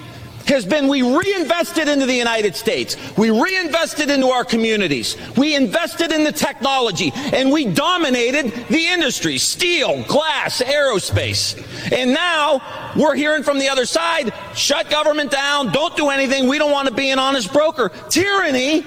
has 0.49 0.65
been 0.65 0.87
we 0.87 1.01
reinvested 1.01 1.87
into 1.87 2.05
the 2.05 2.13
United 2.13 2.55
States. 2.55 2.95
We 3.17 3.29
reinvested 3.29 4.09
into 4.09 4.27
our 4.27 4.43
communities. 4.43 5.15
We 5.35 5.55
invested 5.55 6.11
in 6.11 6.23
the 6.23 6.31
technology 6.31 7.11
and 7.15 7.51
we 7.51 7.65
dominated 7.65 8.51
the 8.69 8.87
industry 8.87 9.37
steel, 9.37 10.03
glass, 10.03 10.61
aerospace. 10.61 11.55
And 11.91 12.13
now 12.13 12.93
we're 12.95 13.15
hearing 13.15 13.43
from 13.43 13.59
the 13.59 13.69
other 13.69 13.85
side 13.85 14.33
shut 14.55 14.89
government 14.89 15.31
down, 15.31 15.71
don't 15.71 15.95
do 15.95 16.09
anything. 16.09 16.47
We 16.47 16.57
don't 16.57 16.71
want 16.71 16.87
to 16.87 16.93
be 16.93 17.11
an 17.11 17.19
honest 17.19 17.51
broker. 17.53 17.89
Tyranny. 18.09 18.85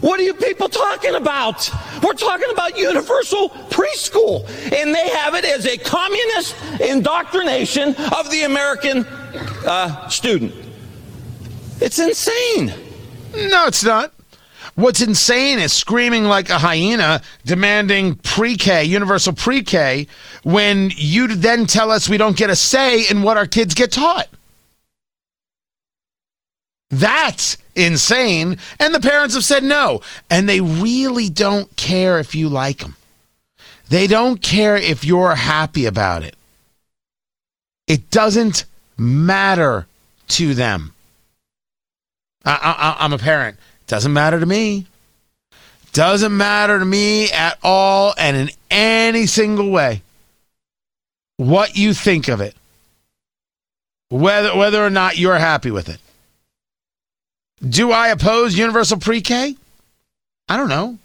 What 0.00 0.20
are 0.20 0.22
you 0.22 0.34
people 0.34 0.68
talking 0.68 1.14
about? 1.14 1.70
We're 2.02 2.12
talking 2.12 2.50
about 2.50 2.76
universal 2.76 3.48
preschool. 3.48 4.46
And 4.70 4.94
they 4.94 5.08
have 5.08 5.34
it 5.34 5.46
as 5.46 5.64
a 5.64 5.78
communist 5.78 6.54
indoctrination 6.78 7.94
of 8.12 8.30
the 8.30 8.42
American 8.44 9.06
uh, 9.64 10.06
student. 10.10 10.63
It's 11.80 11.98
insane. 11.98 12.72
No, 13.34 13.66
it's 13.66 13.84
not. 13.84 14.12
What's 14.76 15.00
insane 15.00 15.58
is 15.60 15.72
screaming 15.72 16.24
like 16.24 16.50
a 16.50 16.58
hyena, 16.58 17.22
demanding 17.44 18.16
pre 18.16 18.56
K, 18.56 18.84
universal 18.84 19.32
pre 19.32 19.62
K, 19.62 20.06
when 20.42 20.90
you 20.96 21.28
then 21.28 21.66
tell 21.66 21.90
us 21.90 22.08
we 22.08 22.18
don't 22.18 22.36
get 22.36 22.50
a 22.50 22.56
say 22.56 23.08
in 23.08 23.22
what 23.22 23.36
our 23.36 23.46
kids 23.46 23.74
get 23.74 23.92
taught. 23.92 24.28
That's 26.90 27.56
insane. 27.74 28.58
And 28.80 28.94
the 28.94 29.00
parents 29.00 29.34
have 29.34 29.44
said 29.44 29.64
no. 29.64 30.00
And 30.30 30.48
they 30.48 30.60
really 30.60 31.28
don't 31.28 31.74
care 31.76 32.18
if 32.18 32.34
you 32.34 32.48
like 32.48 32.78
them. 32.78 32.96
They 33.88 34.06
don't 34.06 34.40
care 34.40 34.76
if 34.76 35.04
you're 35.04 35.34
happy 35.34 35.86
about 35.86 36.24
it. 36.24 36.36
It 37.86 38.10
doesn't 38.10 38.64
matter 38.96 39.86
to 40.28 40.54
them. 40.54 40.93
I, 42.44 42.96
am 43.00 43.12
a 43.12 43.18
parent. 43.18 43.58
Doesn't 43.86 44.12
matter 44.12 44.40
to 44.40 44.46
me. 44.46 44.86
Doesn't 45.92 46.36
matter 46.36 46.78
to 46.78 46.84
me 46.84 47.30
at 47.30 47.58
all 47.62 48.14
and 48.18 48.36
in 48.36 48.50
any 48.70 49.26
single 49.26 49.70
way 49.70 50.02
what 51.36 51.76
you 51.76 51.94
think 51.94 52.28
of 52.28 52.40
it. 52.40 52.54
Whether, 54.10 54.56
whether 54.56 54.84
or 54.84 54.90
not 54.90 55.18
you're 55.18 55.38
happy 55.38 55.70
with 55.70 55.88
it. 55.88 55.98
Do 57.66 57.92
I 57.92 58.08
oppose 58.08 58.58
universal 58.58 58.98
pre 58.98 59.20
K? 59.20 59.56
I 60.48 60.56
don't 60.56 60.68
know. 60.68 60.98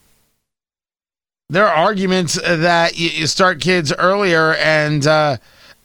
There 1.49 1.67
are 1.67 1.73
arguments 1.73 2.39
that 2.41 2.99
you 2.99 3.25
start 3.25 3.61
kids 3.61 3.93
earlier 3.93 4.53
and 4.55 5.05
uh, 5.07 5.37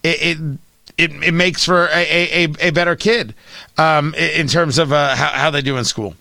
it, 0.02 0.38
it 0.38 0.58
it, 0.96 1.10
it 1.22 1.32
makes 1.32 1.64
for 1.64 1.86
a, 1.88 2.44
a, 2.44 2.52
a 2.60 2.70
better 2.70 2.96
kid 2.96 3.34
um, 3.78 4.14
in 4.14 4.46
terms 4.46 4.78
of 4.78 4.92
uh, 4.92 5.14
how, 5.16 5.28
how 5.28 5.50
they 5.50 5.62
do 5.62 5.76
in 5.76 5.84
school. 5.84 6.14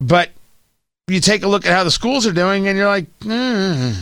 But 0.00 0.30
you 1.08 1.20
take 1.20 1.42
a 1.42 1.48
look 1.48 1.66
at 1.66 1.72
how 1.72 1.84
the 1.84 1.90
schools 1.90 2.26
are 2.26 2.32
doing, 2.32 2.68
and 2.68 2.78
you're 2.78 2.86
like, 2.86 3.06
mm, 3.20 3.96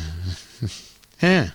yeah. 1.23 1.51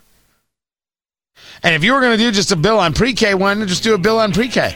And 1.63 1.75
if 1.75 1.83
you 1.83 1.93
were 1.93 1.99
going 1.99 2.17
to 2.17 2.23
do 2.23 2.31
just 2.31 2.51
a 2.51 2.55
bill 2.55 2.79
on 2.79 2.93
pre 2.93 3.13
K, 3.13 3.33
not 3.35 3.67
just 3.67 3.83
do 3.83 3.93
a 3.93 3.97
bill 3.97 4.19
on 4.19 4.33
pre 4.33 4.47
K? 4.47 4.75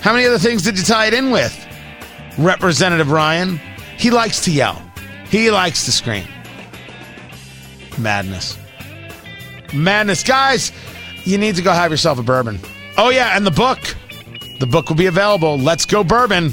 How 0.00 0.12
many 0.12 0.26
other 0.26 0.38
things 0.38 0.62
did 0.62 0.78
you 0.78 0.84
tie 0.84 1.06
it 1.06 1.14
in 1.14 1.30
with? 1.30 1.58
Representative 2.38 3.10
Ryan, 3.10 3.58
he 3.96 4.10
likes 4.10 4.44
to 4.44 4.52
yell, 4.52 4.80
he 5.28 5.50
likes 5.50 5.84
to 5.86 5.92
scream. 5.92 6.26
Madness. 7.98 8.58
Madness. 9.72 10.22
Guys, 10.22 10.72
you 11.24 11.38
need 11.38 11.56
to 11.56 11.62
go 11.62 11.72
have 11.72 11.90
yourself 11.90 12.18
a 12.18 12.22
bourbon. 12.22 12.58
Oh, 12.96 13.10
yeah, 13.10 13.36
and 13.36 13.46
the 13.46 13.50
book. 13.50 13.78
The 14.60 14.66
book 14.66 14.88
will 14.88 14.96
be 14.96 15.06
available. 15.06 15.58
Let's 15.58 15.84
Go 15.84 16.04
Bourbon. 16.04 16.52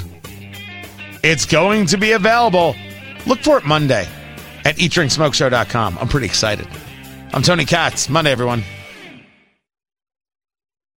It's 1.23 1.45
going 1.45 1.85
to 1.87 1.97
be 1.97 2.13
available. 2.13 2.75
Look 3.27 3.39
for 3.39 3.57
it 3.57 3.65
Monday 3.65 4.07
at 4.65 4.77
eatdrinksmokeshow.com. 4.77 5.97
I'm 5.99 6.07
pretty 6.07 6.25
excited. 6.25 6.67
I'm 7.33 7.43
Tony 7.43 7.65
Katz. 7.65 8.09
Monday, 8.09 8.31
everyone. 8.31 8.63